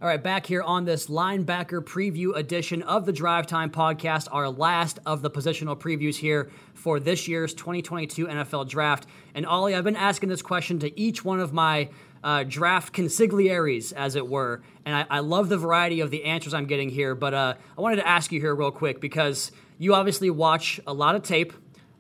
All 0.01 0.07
right, 0.07 0.23
back 0.23 0.47
here 0.47 0.63
on 0.63 0.85
this 0.85 1.09
linebacker 1.09 1.83
preview 1.83 2.37
edition 2.37 2.83
of 2.83 3.05
the 3.05 3.13
Drive 3.13 3.49
Time 3.49 3.69
podcast, 3.69 4.29
our 4.31 4.49
last 4.49 5.01
of 5.05 5.23
the 5.23 5.31
positional 5.31 5.77
previews 5.77 6.15
here 6.15 6.53
for 6.73 7.01
this 7.01 7.27
year's 7.27 7.53
2022 7.53 8.29
NFL 8.29 8.69
Draft. 8.69 9.09
And 9.35 9.45
Ollie, 9.45 9.75
I've 9.75 9.83
been 9.83 9.97
asking 9.97 10.29
this 10.29 10.41
question 10.41 10.79
to 10.79 11.01
each 11.01 11.25
one 11.25 11.41
of 11.41 11.53
my 11.53 11.89
uh, 12.23 12.45
draft 12.45 12.95
consiglieres, 12.95 13.93
as 13.93 14.15
it 14.15 14.29
were, 14.29 14.63
and 14.85 14.95
I, 14.95 15.17
I, 15.17 15.19
love 15.19 15.49
the 15.49 15.59
variety 15.59 15.99
of 15.99 16.13
the 16.13 16.27
answers 16.27 16.55
I'm 16.55 16.67
getting 16.67 16.91
here. 16.91 17.17
But 17.17 17.35
uh, 17.35 17.55
I 17.77 17.81
wanted 17.81 17.97
to 17.97 18.07
ask 18.07 18.31
you 18.31 18.39
here 18.39 18.55
real 18.55 18.71
quick 18.71 19.01
because 19.01 19.51
you 19.79 19.95
obviously 19.95 20.31
watch 20.31 20.81
a 20.87 20.93
lot 20.93 21.17
of 21.17 21.25
tape 21.25 21.53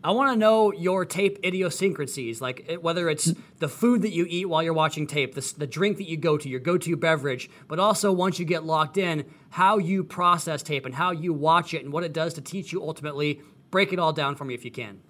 I 0.02 0.12
want 0.12 0.33
to 0.33 0.38
know 0.38 0.73
your 0.73 1.05
tape 1.05 1.40
idiosyncrasies, 1.45 2.40
like 2.40 2.78
whether 2.81 3.09
it's 3.09 3.35
the 3.59 3.69
food 3.69 4.02
that 4.02 4.12
you 4.12 4.26
eat 4.28 4.45
while 4.45 4.62
you're 4.62 4.73
watching 4.73 5.09
tape, 5.09 5.35
the, 5.35 5.55
the 5.59 5.67
drink 5.67 5.97
that 5.97 6.09
you 6.09 6.17
go 6.17 6.38
to, 6.38 6.49
your 6.49 6.61
go 6.61 6.78
to 6.78 6.97
beverage, 6.97 7.50
but 7.67 7.81
also 7.81 8.12
once 8.12 8.38
you 8.38 8.45
get 8.45 8.64
locked 8.64 8.97
in, 8.97 9.25
how 9.50 9.78
you 9.78 10.05
process 10.05 10.62
tape 10.62 10.87
and 10.87 10.95
how 10.95 11.11
you 11.11 11.33
watch 11.33 11.75
it 11.75 11.83
and 11.83 11.93
what 11.93 12.05
it 12.05 12.12
does 12.12 12.35
to 12.35 12.40
teach 12.40 12.73
you 12.73 12.81
ultimately. 12.81 13.40
Break 13.71 13.93
it 13.93 13.99
all 13.99 14.12
down 14.12 14.37
for 14.37 14.45
me 14.45 14.55
if 14.55 14.64
you 14.64 14.71
can. 14.71 15.00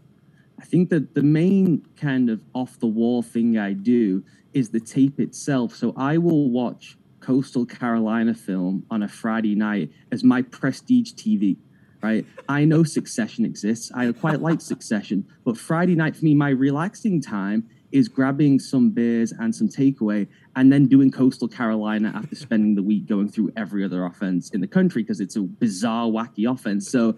I 0.59 0.65
think 0.65 0.89
that 0.89 1.15
the 1.15 1.23
main 1.23 1.87
kind 1.97 2.31
of 2.31 2.41
off 2.55 2.81
the 2.81 2.87
wall 2.87 3.23
thing 3.23 3.59
I 3.59 3.75
do 3.75 4.25
is 4.55 4.71
the 4.71 4.81
tape 4.81 5.21
itself. 5.21 5.75
So 5.75 5.93
I 5.97 6.17
will 6.17 6.51
watch 6.51 6.97
Coastal 7.21 7.67
Carolina 7.67 8.33
film 8.33 8.87
on 8.91 9.03
a 9.03 9.09
Friday 9.09 9.55
night 9.55 9.93
as 10.11 10.25
my 10.25 10.41
prestige 10.43 11.13
TV 11.13 11.59
right? 12.03 12.25
I 12.49 12.65
know 12.65 12.85
Succession 12.85 13.45
exists. 13.45 13.91
I 13.95 14.11
quite 14.13 14.41
like 14.41 14.61
Succession, 14.61 15.27
but 15.45 15.57
Friday 15.57 15.95
night 15.95 16.17
for 16.17 16.25
me, 16.25 16.35
my 16.35 16.51
relaxing 16.51 17.21
time 17.21 17.69
is 17.93 18.09
grabbing 18.09 18.59
some 18.59 18.91
beers 18.91 19.33
and 19.33 19.55
some 19.55 19.69
takeaway 19.69 20.27
and 20.57 20.73
then 20.73 20.87
doing 20.87 21.11
coastal 21.11 21.49
carolina 21.49 22.13
after 22.15 22.37
spending 22.37 22.75
the 22.75 22.83
week 22.83 23.07
going 23.07 23.29
through 23.29 23.51
every 23.57 23.85
other 23.85 24.05
offense 24.05 24.51
in 24.51 24.61
the 24.61 24.67
country 24.67 25.03
because 25.03 25.21
it's 25.21 25.37
a 25.37 25.41
bizarre 25.41 26.07
wacky 26.07 26.51
offense 26.51 26.91
so 26.91 27.17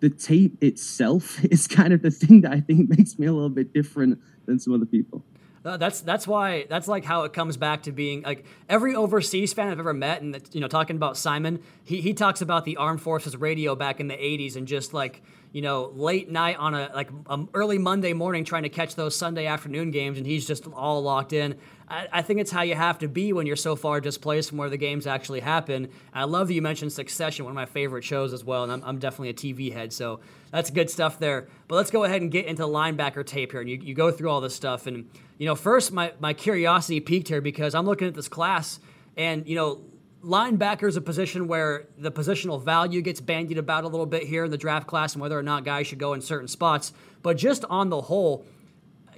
the 0.00 0.10
tape 0.10 0.62
itself 0.62 1.42
is 1.50 1.66
kind 1.66 1.92
of 1.92 2.02
the 2.02 2.10
thing 2.10 2.42
that 2.42 2.52
i 2.52 2.60
think 2.60 2.88
makes 2.90 3.18
me 3.18 3.26
a 3.26 3.32
little 3.32 3.48
bit 3.48 3.72
different 3.72 4.18
than 4.46 4.58
some 4.58 4.74
other 4.74 4.86
people 4.86 5.24
uh, 5.64 5.76
that's 5.76 6.00
that's 6.00 6.26
why 6.26 6.66
that's 6.68 6.88
like 6.88 7.04
how 7.04 7.24
it 7.24 7.32
comes 7.32 7.56
back 7.56 7.82
to 7.82 7.92
being 7.92 8.22
like 8.22 8.44
every 8.68 8.94
overseas 8.94 9.52
fan 9.52 9.68
I've 9.68 9.78
ever 9.78 9.92
met, 9.92 10.22
and 10.22 10.40
you 10.52 10.60
know, 10.60 10.68
talking 10.68 10.96
about 10.96 11.16
Simon, 11.16 11.62
he 11.84 12.00
he 12.00 12.14
talks 12.14 12.40
about 12.40 12.64
the 12.64 12.76
armed 12.78 13.02
forces 13.02 13.36
radio 13.36 13.74
back 13.74 14.00
in 14.00 14.08
the 14.08 14.14
'80s 14.14 14.56
and 14.56 14.66
just 14.66 14.94
like 14.94 15.22
you 15.52 15.62
know 15.62 15.92
late 15.94 16.30
night 16.30 16.56
on 16.56 16.74
a 16.74 16.90
like 16.94 17.10
um, 17.26 17.48
early 17.54 17.78
Monday 17.78 18.12
morning 18.12 18.44
trying 18.44 18.62
to 18.62 18.68
catch 18.68 18.94
those 18.94 19.16
Sunday 19.16 19.46
afternoon 19.46 19.90
games, 19.90 20.18
and 20.18 20.26
he's 20.26 20.46
just 20.46 20.66
all 20.68 21.02
locked 21.02 21.32
in. 21.32 21.56
I, 21.88 22.08
I 22.12 22.22
think 22.22 22.40
it's 22.40 22.50
how 22.50 22.62
you 22.62 22.74
have 22.74 22.98
to 23.00 23.08
be 23.08 23.32
when 23.32 23.46
you're 23.46 23.56
so 23.56 23.76
far 23.76 24.00
displaced 24.00 24.50
from 24.50 24.58
where 24.58 24.70
the 24.70 24.76
games 24.76 25.06
actually 25.06 25.40
happen. 25.40 25.88
I 26.14 26.24
love 26.24 26.48
that 26.48 26.54
you 26.54 26.62
mentioned 26.62 26.92
Succession, 26.92 27.44
one 27.44 27.52
of 27.52 27.56
my 27.56 27.66
favorite 27.66 28.04
shows 28.04 28.32
as 28.32 28.44
well, 28.44 28.62
and 28.64 28.72
I'm, 28.72 28.82
I'm 28.84 28.98
definitely 28.98 29.30
a 29.30 29.34
TV 29.34 29.72
head, 29.72 29.92
so 29.92 30.20
that's 30.52 30.70
good 30.70 30.90
stuff 30.90 31.18
there. 31.18 31.48
But 31.68 31.76
let's 31.76 31.90
go 31.90 32.04
ahead 32.04 32.22
and 32.22 32.30
get 32.30 32.46
into 32.46 32.62
linebacker 32.62 33.26
tape 33.26 33.52
here, 33.52 33.60
and 33.60 33.68
you, 33.68 33.76
you 33.76 33.94
go 33.94 34.10
through 34.10 34.30
all 34.30 34.40
this 34.40 34.54
stuff 34.54 34.86
and 34.86 35.08
you 35.40 35.46
know, 35.46 35.54
first 35.54 35.90
my, 35.90 36.12
my 36.20 36.34
curiosity 36.34 37.00
peaked 37.00 37.28
here 37.28 37.40
because 37.40 37.74
I'm 37.74 37.86
looking 37.86 38.06
at 38.06 38.12
this 38.12 38.28
class 38.28 38.78
and, 39.16 39.48
you 39.48 39.56
know, 39.56 39.80
linebacker 40.24 40.88
is 40.88 40.96
a 40.96 41.00
position 41.00 41.48
where 41.48 41.88
the 41.96 42.12
positional 42.12 42.62
value 42.62 43.00
gets 43.00 43.20
bandied 43.20 43.58
about 43.58 43.84
a 43.84 43.88
little 43.88 44.06
bit 44.06 44.24
here 44.24 44.44
in 44.44 44.50
the 44.50 44.58
draft 44.58 44.86
class 44.86 45.14
and 45.14 45.22
whether 45.22 45.38
or 45.38 45.42
not 45.42 45.64
guys 45.64 45.86
should 45.86 45.98
go 45.98 46.12
in 46.12 46.20
certain 46.20 46.48
spots. 46.48 46.92
But 47.22 47.36
just 47.36 47.64
on 47.70 47.88
the 47.88 48.02
whole, 48.02 48.44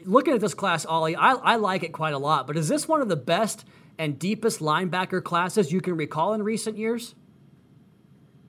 looking 0.04 0.34
at 0.34 0.40
this 0.40 0.54
class, 0.54 0.86
Ollie, 0.86 1.16
I, 1.16 1.32
I 1.32 1.56
like 1.56 1.82
it 1.82 1.92
quite 1.92 2.14
a 2.14 2.18
lot. 2.18 2.46
But 2.46 2.56
is 2.56 2.68
this 2.68 2.86
one 2.86 3.00
of 3.00 3.08
the 3.08 3.16
best 3.16 3.64
and 3.98 4.18
deepest 4.18 4.60
linebacker 4.60 5.22
classes 5.22 5.72
you 5.72 5.80
can 5.80 5.96
recall 5.96 6.34
in 6.34 6.42
recent 6.42 6.78
years? 6.78 7.14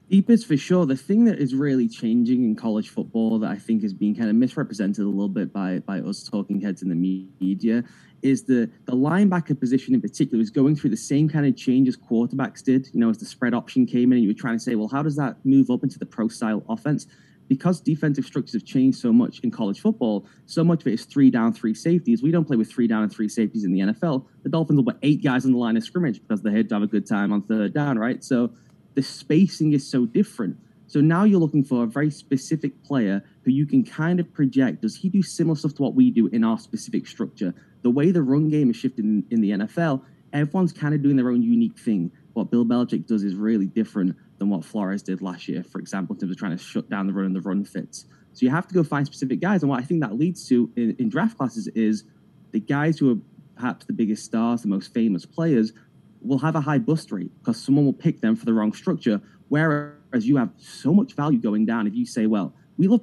Deepest 0.09 0.45
for 0.45 0.57
sure. 0.57 0.85
The 0.85 0.95
thing 0.95 1.25
that 1.25 1.39
is 1.39 1.55
really 1.55 1.87
changing 1.87 2.43
in 2.43 2.55
college 2.55 2.89
football 2.89 3.39
that 3.39 3.49
I 3.49 3.55
think 3.55 3.83
is 3.83 3.93
being 3.93 4.15
kind 4.15 4.29
of 4.29 4.35
misrepresented 4.35 5.05
a 5.05 5.07
little 5.07 5.29
bit 5.29 5.51
by 5.51 5.79
by 5.79 6.01
us 6.01 6.23
talking 6.23 6.61
heads 6.61 6.83
in 6.83 6.89
the 6.89 6.95
media 6.95 7.83
is 8.23 8.43
the 8.43 8.69
the 8.85 8.93
linebacker 8.93 9.59
position 9.59 9.93
in 9.93 10.01
particular 10.01 10.41
is 10.41 10.49
going 10.49 10.75
through 10.75 10.89
the 10.89 10.97
same 10.97 11.29
kind 11.29 11.45
of 11.45 11.55
change 11.55 11.87
as 11.87 11.97
quarterbacks 11.97 12.63
did. 12.63 12.89
You 12.93 12.99
know, 12.99 13.09
as 13.09 13.17
the 13.17 13.25
spread 13.25 13.53
option 13.53 13.85
came 13.85 14.11
in, 14.11 14.17
and 14.17 14.23
you 14.23 14.29
were 14.29 14.33
trying 14.39 14.55
to 14.55 14.59
say, 14.59 14.75
well, 14.75 14.87
how 14.87 15.03
does 15.03 15.15
that 15.17 15.37
move 15.45 15.69
up 15.69 15.83
into 15.83 15.99
the 15.99 16.05
pro 16.05 16.27
style 16.27 16.63
offense? 16.69 17.07
Because 17.49 17.81
defensive 17.81 18.25
structures 18.25 18.53
have 18.53 18.65
changed 18.65 18.97
so 18.97 19.11
much 19.11 19.41
in 19.41 19.51
college 19.51 19.81
football, 19.81 20.25
so 20.45 20.63
much 20.63 20.81
of 20.81 20.87
it 20.87 20.93
is 20.93 21.05
three 21.05 21.29
down, 21.29 21.53
three 21.53 21.73
safeties. 21.73 22.23
We 22.23 22.31
don't 22.31 22.45
play 22.45 22.55
with 22.55 22.71
three 22.71 22.87
down 22.87 23.03
and 23.03 23.11
three 23.11 23.27
safeties 23.27 23.65
in 23.65 23.73
the 23.73 23.81
NFL. 23.81 24.25
The 24.43 24.49
Dolphins 24.49 24.77
will 24.77 24.85
put 24.85 24.97
eight 25.03 25.23
guys 25.23 25.45
on 25.45 25.51
the 25.51 25.57
line 25.57 25.75
of 25.75 25.83
scrimmage 25.83 26.21
because 26.21 26.41
they're 26.41 26.53
here 26.53 26.63
to 26.63 26.75
have 26.75 26.83
a 26.83 26.87
good 26.87 27.05
time 27.05 27.33
on 27.33 27.41
third 27.43 27.73
down, 27.73 27.99
right? 27.99 28.23
So 28.23 28.51
the 28.95 29.03
spacing 29.03 29.73
is 29.73 29.85
so 29.85 30.05
different. 30.05 30.57
So 30.87 31.01
now 31.01 31.23
you're 31.23 31.39
looking 31.39 31.63
for 31.63 31.83
a 31.83 31.87
very 31.87 32.11
specific 32.11 32.81
player 32.83 33.23
who 33.43 33.51
you 33.51 33.65
can 33.65 33.83
kind 33.83 34.19
of 34.19 34.31
project. 34.33 34.81
Does 34.81 34.95
he 34.95 35.09
do 35.09 35.21
similar 35.21 35.55
stuff 35.55 35.75
to 35.75 35.81
what 35.81 35.95
we 35.95 36.11
do 36.11 36.27
in 36.27 36.43
our 36.43 36.57
specific 36.57 37.07
structure? 37.07 37.53
The 37.81 37.89
way 37.89 38.11
the 38.11 38.23
run 38.23 38.49
game 38.49 38.69
is 38.69 38.75
shifted 38.75 39.05
in, 39.05 39.25
in 39.29 39.41
the 39.41 39.51
NFL, 39.51 40.01
everyone's 40.31 40.73
kind 40.73 40.93
of 40.93 41.01
doing 41.03 41.15
their 41.15 41.29
own 41.29 41.43
unique 41.43 41.77
thing. 41.77 42.11
What 42.33 42.49
Bill 42.49 42.65
Belichick 42.65 43.05
does 43.05 43.23
is 43.23 43.35
really 43.35 43.67
different 43.67 44.15
than 44.39 44.49
what 44.49 44.65
Flores 44.65 45.03
did 45.03 45.21
last 45.21 45.47
year, 45.47 45.63
for 45.63 45.79
example, 45.79 46.15
in 46.15 46.19
terms 46.19 46.31
of 46.31 46.37
trying 46.37 46.57
to 46.57 46.63
shut 46.63 46.89
down 46.89 47.07
the 47.07 47.13
run 47.13 47.25
and 47.25 47.35
the 47.35 47.41
run 47.41 47.63
fits. 47.63 48.05
So 48.33 48.45
you 48.45 48.49
have 48.49 48.67
to 48.67 48.73
go 48.73 48.83
find 48.83 49.05
specific 49.05 49.39
guys. 49.39 49.61
And 49.61 49.69
what 49.69 49.79
I 49.79 49.83
think 49.83 50.01
that 50.01 50.17
leads 50.17 50.47
to 50.49 50.71
in, 50.75 50.95
in 50.97 51.09
draft 51.09 51.37
classes 51.37 51.67
is 51.69 52.03
the 52.51 52.59
guys 52.59 52.97
who 52.97 53.11
are 53.11 53.17
perhaps 53.55 53.85
the 53.85 53.93
biggest 53.93 54.25
stars, 54.25 54.63
the 54.63 54.67
most 54.67 54.93
famous 54.93 55.25
players, 55.25 55.73
will 56.21 56.39
have 56.39 56.55
a 56.55 56.61
high 56.61 56.79
bust 56.79 57.11
rate 57.11 57.31
because 57.39 57.61
someone 57.61 57.85
will 57.85 57.93
pick 57.93 58.21
them 58.21 58.35
for 58.35 58.45
the 58.45 58.53
wrong 58.53 58.73
structure. 58.73 59.21
Whereas 59.49 60.25
you 60.25 60.37
have 60.37 60.49
so 60.57 60.93
much 60.93 61.13
value 61.13 61.37
going 61.37 61.65
down 61.65 61.85
if 61.85 61.93
you 61.93 62.05
say, 62.05 62.25
well, 62.25 62.55
we 62.77 62.87
love 62.87 63.01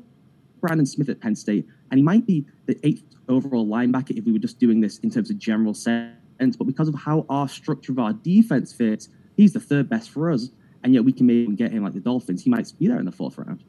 Brandon 0.60 0.86
Smith 0.86 1.08
at 1.08 1.20
Penn 1.20 1.34
State, 1.34 1.66
and 1.90 1.98
he 1.98 2.02
might 2.02 2.26
be 2.26 2.46
the 2.66 2.78
eighth 2.86 3.02
overall 3.28 3.66
linebacker 3.66 4.16
if 4.16 4.24
we 4.24 4.32
were 4.32 4.38
just 4.38 4.58
doing 4.58 4.80
this 4.80 4.98
in 4.98 5.10
terms 5.10 5.30
of 5.30 5.38
general 5.38 5.74
sense. 5.74 6.56
But 6.56 6.64
because 6.64 6.88
of 6.88 6.94
how 6.94 7.26
our 7.28 7.48
structure 7.48 7.92
of 7.92 7.98
our 7.98 8.12
defense 8.12 8.72
fits, 8.72 9.08
he's 9.36 9.52
the 9.52 9.60
third 9.60 9.88
best 9.88 10.10
for 10.10 10.30
us. 10.30 10.50
And 10.82 10.94
yet 10.94 11.04
we 11.04 11.12
can 11.12 11.26
maybe 11.26 11.54
get 11.54 11.72
him 11.72 11.82
like 11.82 11.92
the 11.92 12.00
Dolphins. 12.00 12.42
He 12.42 12.50
might 12.50 12.72
be 12.78 12.88
there 12.88 12.98
in 12.98 13.04
the 13.04 13.12
fourth 13.12 13.36
round. 13.36 13.62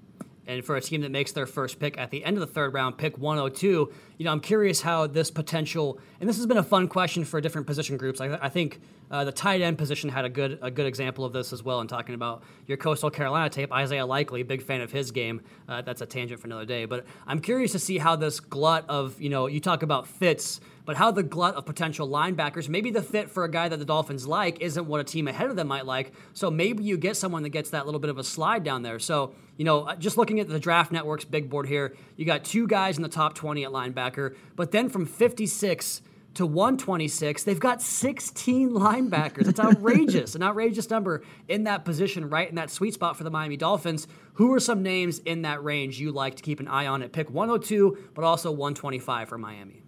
And 0.47 0.65
for 0.65 0.75
a 0.75 0.81
team 0.81 1.01
that 1.01 1.11
makes 1.11 1.31
their 1.33 1.45
first 1.45 1.79
pick 1.79 1.97
at 1.97 2.09
the 2.09 2.23
end 2.25 2.37
of 2.37 2.41
the 2.41 2.53
third 2.53 2.73
round, 2.73 2.97
pick 2.97 3.17
102, 3.17 3.91
you 4.21 4.25
know, 4.25 4.31
I'm 4.33 4.39
curious 4.39 4.81
how 4.81 5.07
this 5.07 5.31
potential, 5.31 5.97
and 6.19 6.29
this 6.29 6.37
has 6.37 6.45
been 6.45 6.59
a 6.59 6.63
fun 6.63 6.87
question 6.87 7.25
for 7.25 7.41
different 7.41 7.65
position 7.65 7.97
groups. 7.97 8.21
I, 8.21 8.37
I 8.39 8.49
think 8.49 8.79
uh, 9.09 9.23
the 9.23 9.31
tight 9.31 9.61
end 9.61 9.79
position 9.79 10.11
had 10.11 10.25
a 10.25 10.29
good 10.29 10.59
a 10.61 10.69
good 10.69 10.85
example 10.85 11.25
of 11.25 11.33
this 11.33 11.51
as 11.51 11.63
well. 11.63 11.81
In 11.81 11.87
talking 11.87 12.13
about 12.13 12.43
your 12.67 12.77
Coastal 12.77 13.09
Carolina 13.09 13.49
tape, 13.49 13.73
Isaiah 13.73 14.05
Likely, 14.05 14.43
big 14.43 14.61
fan 14.61 14.81
of 14.81 14.91
his 14.91 15.09
game. 15.09 15.41
Uh, 15.67 15.81
that's 15.81 16.01
a 16.01 16.05
tangent 16.05 16.39
for 16.39 16.45
another 16.45 16.65
day. 16.65 16.85
But 16.85 17.07
I'm 17.25 17.39
curious 17.39 17.71
to 17.71 17.79
see 17.79 17.97
how 17.97 18.15
this 18.15 18.39
glut 18.39 18.87
of, 18.87 19.19
you 19.19 19.29
know, 19.29 19.47
you 19.47 19.59
talk 19.59 19.81
about 19.81 20.05
fits 20.05 20.61
but 20.85 20.97
how 20.97 21.11
the 21.11 21.23
glut 21.23 21.55
of 21.55 21.65
potential 21.65 22.07
linebackers, 22.07 22.67
maybe 22.67 22.91
the 22.91 23.01
fit 23.01 23.29
for 23.29 23.43
a 23.43 23.51
guy 23.51 23.69
that 23.69 23.77
the 23.77 23.85
Dolphins 23.85 24.27
like 24.27 24.61
isn't 24.61 24.87
what 24.87 24.99
a 24.99 25.03
team 25.03 25.27
ahead 25.27 25.49
of 25.49 25.55
them 25.55 25.67
might 25.67 25.85
like. 25.85 26.11
So 26.33 26.49
maybe 26.49 26.83
you 26.83 26.97
get 26.97 27.15
someone 27.17 27.43
that 27.43 27.49
gets 27.49 27.69
that 27.69 27.85
little 27.85 27.99
bit 27.99 28.09
of 28.09 28.17
a 28.17 28.23
slide 28.23 28.63
down 28.63 28.81
there. 28.81 28.99
So, 28.99 29.33
you 29.57 29.65
know, 29.65 29.83
uh, 29.83 29.95
just 29.95 30.17
looking 30.17 30.39
at 30.39 30.47
the 30.47 30.59
Draft 30.59 30.91
Network's 30.91 31.25
big 31.25 31.49
board 31.49 31.67
here, 31.67 31.95
you 32.17 32.25
got 32.25 32.43
two 32.43 32.67
guys 32.67 32.97
in 32.97 33.03
the 33.03 33.09
top 33.09 33.35
20 33.35 33.63
at 33.63 33.71
linebacker, 33.71 34.10
but 34.55 34.71
then 34.71 34.89
from 34.89 35.05
56 35.05 36.01
to 36.35 36.45
126. 36.45 37.43
They've 37.43 37.59
got 37.59 37.81
16 37.81 38.71
linebackers. 38.71 39.47
It's 39.47 39.59
outrageous, 39.59 40.35
an 40.35 40.43
outrageous 40.43 40.89
number 40.89 41.23
in 41.47 41.65
that 41.65 41.85
position, 41.85 42.29
right 42.29 42.47
in 42.47 42.55
that 42.55 42.69
sweet 42.69 42.93
spot 42.93 43.17
for 43.17 43.23
the 43.23 43.31
Miami 43.31 43.57
Dolphins. 43.57 44.07
Who 44.35 44.53
are 44.53 44.59
some 44.59 44.81
names 44.81 45.19
in 45.19 45.41
that 45.43 45.63
range 45.63 45.99
you 45.99 46.11
like 46.11 46.35
to 46.35 46.43
keep 46.43 46.59
an 46.59 46.67
eye 46.67 46.87
on 46.87 47.01
at 47.01 47.11
pick 47.11 47.29
102, 47.29 48.11
but 48.13 48.23
also 48.23 48.49
125 48.51 49.29
for 49.29 49.37
Miami? 49.37 49.83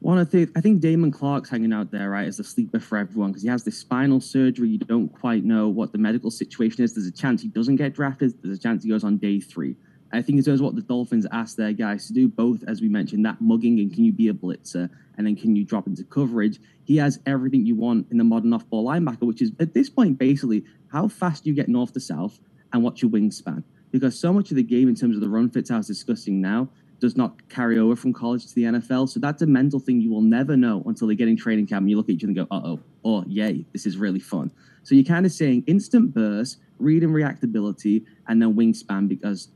One 0.00 0.18
of 0.18 0.30
the, 0.30 0.48
I 0.56 0.60
think 0.60 0.80
Damone 0.80 1.12
Clark's 1.12 1.50
hanging 1.50 1.72
out 1.72 1.90
there, 1.90 2.10
right, 2.10 2.26
as 2.26 2.38
a 2.38 2.44
sleeper 2.44 2.78
for 2.78 2.98
everyone 2.98 3.30
because 3.30 3.42
he 3.42 3.48
has 3.48 3.64
this 3.64 3.78
spinal 3.78 4.20
surgery. 4.20 4.68
You 4.68 4.78
don't 4.78 5.08
quite 5.08 5.44
know 5.44 5.68
what 5.68 5.90
the 5.90 5.98
medical 5.98 6.30
situation 6.30 6.84
is. 6.84 6.94
There's 6.94 7.06
a 7.06 7.12
chance 7.12 7.42
he 7.42 7.48
doesn't 7.48 7.76
get 7.76 7.94
drafted. 7.94 8.40
There's 8.42 8.58
a 8.58 8.60
chance 8.60 8.84
he 8.84 8.90
goes 8.90 9.02
on 9.02 9.16
day 9.16 9.40
three. 9.40 9.74
I 10.12 10.22
think 10.22 10.38
it's 10.38 10.60
what 10.60 10.74
the 10.74 10.82
Dolphins 10.82 11.26
asked 11.32 11.56
their 11.56 11.72
guys 11.72 12.06
to 12.06 12.14
do, 12.14 12.28
both, 12.28 12.64
as 12.66 12.80
we 12.80 12.88
mentioned, 12.88 13.24
that 13.26 13.40
mugging 13.40 13.78
and 13.80 13.92
can 13.92 14.04
you 14.04 14.12
be 14.12 14.28
a 14.28 14.32
blitzer 14.32 14.88
and 15.16 15.26
then 15.26 15.36
can 15.36 15.54
you 15.54 15.64
drop 15.64 15.86
into 15.86 16.04
coverage? 16.04 16.60
He 16.84 16.96
has 16.96 17.18
everything 17.26 17.66
you 17.66 17.74
want 17.74 18.06
in 18.10 18.16
the 18.16 18.24
modern 18.24 18.52
off 18.52 18.68
ball 18.70 18.86
linebacker, 18.86 19.26
which 19.26 19.42
is 19.42 19.52
at 19.60 19.74
this 19.74 19.90
point 19.90 20.18
basically 20.18 20.64
how 20.90 21.08
fast 21.08 21.44
you 21.46 21.52
get 21.52 21.68
north 21.68 21.92
to 21.92 22.00
south 22.00 22.38
and 22.72 22.82
what's 22.82 23.02
your 23.02 23.10
wingspan. 23.10 23.62
Because 23.90 24.18
so 24.18 24.32
much 24.32 24.50
of 24.50 24.56
the 24.56 24.62
game 24.62 24.88
in 24.88 24.94
terms 24.94 25.14
of 25.14 25.20
the 25.20 25.28
run 25.28 25.50
fits 25.50 25.70
I 25.70 25.76
was 25.76 25.86
discussing 25.86 26.40
now 26.40 26.68
does 27.00 27.16
not 27.16 27.48
carry 27.48 27.78
over 27.78 27.94
from 27.94 28.12
college 28.12 28.46
to 28.46 28.54
the 28.54 28.64
NFL. 28.64 29.08
So 29.08 29.20
that's 29.20 29.42
a 29.42 29.46
mental 29.46 29.78
thing 29.78 30.00
you 30.00 30.10
will 30.10 30.22
never 30.22 30.56
know 30.56 30.82
until 30.86 31.06
they 31.06 31.14
get 31.14 31.28
in 31.28 31.36
training 31.36 31.66
camp 31.66 31.82
and 31.82 31.90
you 31.90 31.96
look 31.96 32.06
at 32.06 32.14
each 32.14 32.24
other 32.24 32.28
and 32.28 32.36
go, 32.36 32.46
uh 32.50 32.60
oh, 32.64 32.80
oh, 33.04 33.24
yay, 33.26 33.64
this 33.72 33.86
is 33.86 33.96
really 33.96 34.18
fun. 34.18 34.50
So 34.82 34.94
you're 34.94 35.04
kind 35.04 35.26
of 35.26 35.32
saying 35.32 35.64
instant 35.66 36.14
burst, 36.14 36.58
read 36.78 37.02
and 37.02 37.12
reactability, 37.12 38.04
and 38.26 38.40
then 38.40 38.54
wingspan 38.54 39.08
because 39.08 39.48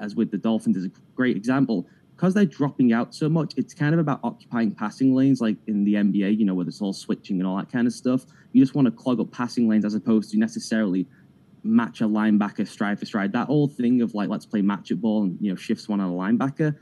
as 0.00 0.14
with 0.14 0.30
the 0.30 0.38
Dolphins 0.38 0.76
is 0.76 0.86
a 0.86 0.90
great 1.14 1.36
example. 1.36 1.86
Because 2.16 2.34
they're 2.34 2.44
dropping 2.44 2.92
out 2.92 3.14
so 3.14 3.28
much, 3.28 3.54
it's 3.56 3.74
kind 3.74 3.94
of 3.94 4.00
about 4.00 4.20
occupying 4.22 4.70
passing 4.72 5.14
lanes, 5.14 5.40
like 5.40 5.56
in 5.66 5.82
the 5.84 5.94
NBA, 5.94 6.38
you 6.38 6.44
know, 6.44 6.54
where 6.54 6.66
it's 6.66 6.80
all 6.80 6.92
switching 6.92 7.38
and 7.38 7.46
all 7.46 7.56
that 7.56 7.70
kind 7.72 7.86
of 7.86 7.92
stuff. 7.92 8.26
You 8.52 8.62
just 8.62 8.74
want 8.74 8.86
to 8.86 8.92
clog 8.92 9.18
up 9.18 9.32
passing 9.32 9.68
lanes 9.68 9.84
as 9.84 9.94
opposed 9.94 10.30
to 10.30 10.38
necessarily 10.38 11.06
match 11.64 12.00
a 12.00 12.04
linebacker 12.04 12.66
stride 12.68 12.98
for 12.98 13.06
stride. 13.06 13.32
That 13.32 13.46
whole 13.46 13.66
thing 13.66 14.02
of 14.02 14.14
like, 14.14 14.28
let's 14.28 14.46
play 14.46 14.62
match 14.62 14.90
it 14.90 15.00
ball 15.00 15.24
and, 15.24 15.38
you 15.40 15.50
know, 15.50 15.56
shifts 15.56 15.88
one 15.88 16.00
on 16.00 16.10
a 16.10 16.12
linebacker 16.12 16.76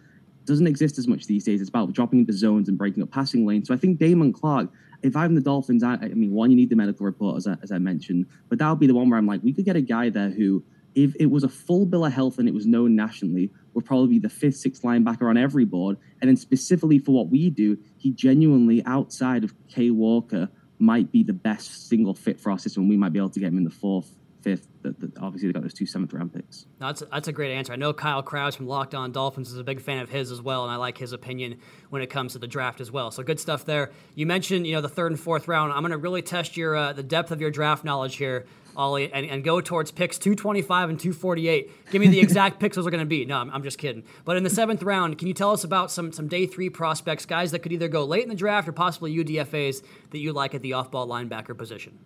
doesn't 0.45 0.67
exist 0.67 0.99
as 0.99 1.07
much 1.07 1.27
these 1.27 1.45
days. 1.45 1.61
It's 1.61 1.69
about 1.69 1.93
dropping 1.93 2.21
into 2.21 2.33
zones 2.33 2.69
and 2.69 2.77
breaking 2.77 3.03
up 3.03 3.11
passing 3.11 3.47
lanes. 3.47 3.69
So 3.69 3.75
I 3.75 3.77
think 3.77 3.99
Damone 3.99 4.35
Clark, 4.35 4.69
if 5.03 5.17
I'm 5.17 5.35
the 5.35 5.41
Dolphins, 5.41 5.83
I, 5.83 5.95
I 5.95 6.09
mean, 6.09 6.33
one, 6.33 6.51
you 6.51 6.57
need 6.57 6.71
the 6.71 6.77
medical 6.77 7.07
report, 7.07 7.37
as 7.37 7.47
I, 7.47 7.57
as 7.63 7.73
I 7.73 7.79
mentioned, 7.79 8.27
but 8.49 8.59
that 8.59 8.69
would 8.69 8.81
be 8.81 8.87
the 8.87 8.95
one 8.95 9.09
where 9.09 9.19
I'm 9.19 9.27
like, 9.27 9.43
we 9.43 9.53
could 9.53 9.65
get 9.65 9.77
a 9.77 9.81
guy 9.81 10.11
there 10.11 10.31
who 10.31 10.63
if 10.95 11.15
it 11.17 11.27
was 11.27 11.45
a 11.45 11.49
full 11.49 11.87
bill 11.87 12.05
of 12.05 12.13
health 12.13 12.39
and 12.39 12.49
it 12.49 12.55
was 12.55 12.67
known 12.67 12.97
nationally, 12.97 13.51
would 13.75 13.85
probably 13.85 14.09
be 14.09 14.19
the 14.19 14.29
fifth, 14.29 14.57
sixth 14.57 14.83
linebacker 14.83 15.29
on 15.29 15.37
every 15.37 15.65
board. 15.65 15.97
And 16.21 16.29
then 16.29 16.37
specifically 16.37 16.99
for 16.99 17.13
what 17.13 17.29
we 17.29 17.51
do, 17.51 17.79
he 17.99 18.11
genuinely, 18.11 18.85
outside 18.85 19.45
of 19.45 19.55
Quay 19.69 19.91
Walker, 19.91 20.49
might 20.79 21.13
be 21.13 21.23
the 21.23 21.33
best 21.33 21.89
single 21.89 22.15
fit 22.15 22.41
for 22.41 22.51
our 22.51 22.59
system. 22.59 22.89
We 22.89 22.97
might 22.97 23.13
be 23.13 23.19
able 23.19 23.31
to 23.31 23.41
get 23.41 23.49
him 23.49 23.59
in 23.59 23.65
the 23.65 23.71
fourth, 23.71 24.17
fifth. 24.43 24.69
The, 24.83 24.93
the, 24.93 25.13
obviously, 25.21 25.49
they 25.49 25.53
got 25.53 25.63
those 25.63 25.75
two 25.75 25.87
seventh 25.87 26.13
round 26.13 26.33
picks. 26.33 26.67
that's 26.79 27.03
a, 27.03 27.07
that's 27.07 27.29
a 27.29 27.33
great 27.33 27.53
answer. 27.53 27.73
I 27.73 27.77
know 27.77 27.93
Kyle 27.93 28.23
Crouch 28.23 28.57
from 28.57 28.67
Locked 28.67 28.95
On 28.95 29.13
Dolphins 29.13 29.51
is 29.51 29.59
a 29.59 29.65
big 29.65 29.81
fan 29.81 29.99
of 29.99 30.09
his 30.09 30.31
as 30.31 30.41
well, 30.41 30.65
and 30.65 30.73
I 30.73 30.77
like 30.77 30.99
his 30.99 31.13
opinion 31.13 31.59
when 31.91 32.03
it 32.03 32.09
comes 32.09 32.33
to 32.33 32.39
the 32.39 32.47
draft 32.47 32.81
as 32.81 32.91
well. 32.91 33.11
So 33.11 33.23
good 33.23 33.41
stuff 33.41 33.65
there. 33.65 33.91
You 34.15 34.27
mentioned 34.27 34.67
you 34.67 34.75
know 34.75 34.81
the 34.81 34.89
third 34.89 35.13
and 35.13 35.21
fourth 35.21 35.49
round. 35.49 35.73
I'm 35.73 35.83
going 35.83 35.93
to 35.93 35.99
really 35.99 36.23
test 36.23 36.57
your 36.57 36.77
uh, 36.77 36.93
the 36.93 37.03
depth 37.03 37.31
of 37.31 37.41
your 37.41 37.51
draft 37.51 37.85
knowledge 37.85 38.17
here. 38.17 38.47
Ollie, 38.77 39.13
and, 39.13 39.27
and 39.27 39.43
go 39.43 39.61
towards 39.61 39.91
picks 39.91 40.17
225 40.19 40.91
and 40.91 41.01
248. 41.01 41.91
Give 41.91 42.01
me 42.01 42.09
the 42.09 42.21
exact 42.21 42.61
picks 42.61 42.77
those 42.77 42.87
are 42.87 42.91
going 42.91 43.01
to 43.01 43.07
be. 43.07 43.25
No, 43.25 43.39
I'm, 43.39 43.51
I'm, 43.51 43.63
just 43.63 43.79
kidding. 43.79 44.05
But 44.25 44.37
in 44.37 44.45
the 44.45 44.51
seventh 44.51 44.83
round, 44.83 45.19
can 45.19 45.29
you 45.29 45.35
tell 45.35 45.51
us 45.51 45.65
about 45.65 45.91
some 45.91 46.13
some 46.13 46.29
day 46.29 46.47
three 46.47 46.71
prospects, 46.71 47.27
guys 47.27 47.51
that 47.51 47.61
could 47.61 47.73
either 47.73 47.89
go 47.89 48.05
late 48.05 48.23
in 48.23 48.29
the 48.29 48.35
draft 48.35 48.69
or 48.69 48.73
possibly 48.73 49.15
UDFA's 49.15 49.83
that 50.11 50.19
you 50.19 50.33
like 50.33 50.55
at 50.55 50.63
the 50.63 50.73
off 50.75 50.91
ball 50.91 51.07
linebacker 51.07 51.57
position? 51.57 51.99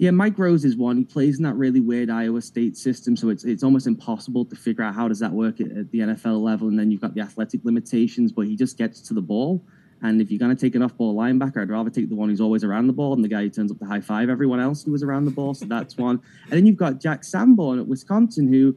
Yeah, 0.00 0.12
Mike 0.12 0.38
Rose 0.38 0.64
is 0.64 0.78
one. 0.78 0.96
He 0.96 1.04
plays 1.04 1.36
in 1.36 1.42
that 1.42 1.56
really 1.56 1.80
weird 1.80 2.08
Iowa 2.08 2.40
State 2.40 2.74
system, 2.78 3.18
so 3.18 3.28
it's 3.28 3.44
it's 3.44 3.62
almost 3.62 3.86
impossible 3.86 4.46
to 4.46 4.56
figure 4.56 4.82
out 4.82 4.94
how 4.94 5.08
does 5.08 5.18
that 5.18 5.30
work 5.30 5.60
at, 5.60 5.70
at 5.72 5.90
the 5.90 5.98
NFL 5.98 6.40
level. 6.40 6.68
And 6.68 6.78
then 6.78 6.90
you've 6.90 7.02
got 7.02 7.12
the 7.12 7.20
athletic 7.20 7.60
limitations, 7.64 8.32
but 8.32 8.46
he 8.46 8.56
just 8.56 8.78
gets 8.78 9.02
to 9.02 9.12
the 9.12 9.20
ball. 9.20 9.62
And 10.00 10.22
if 10.22 10.30
you're 10.30 10.38
going 10.38 10.56
to 10.56 10.58
take 10.58 10.74
an 10.74 10.80
off 10.80 10.96
ball 10.96 11.14
linebacker, 11.14 11.60
I'd 11.60 11.68
rather 11.68 11.90
take 11.90 12.08
the 12.08 12.14
one 12.14 12.30
who's 12.30 12.40
always 12.40 12.64
around 12.64 12.86
the 12.86 12.94
ball 12.94 13.12
and 13.12 13.22
the 13.22 13.28
guy 13.28 13.42
who 13.42 13.50
turns 13.50 13.70
up 13.70 13.78
to 13.78 13.84
high 13.84 14.00
five 14.00 14.30
everyone 14.30 14.58
else 14.58 14.82
who 14.82 14.90
was 14.90 15.02
around 15.02 15.26
the 15.26 15.32
ball. 15.32 15.52
So 15.52 15.66
that's 15.66 15.98
one. 15.98 16.18
And 16.44 16.52
then 16.52 16.64
you've 16.64 16.78
got 16.78 16.98
Jack 16.98 17.22
Sanborn 17.22 17.78
at 17.78 17.86
Wisconsin, 17.86 18.50
who 18.50 18.74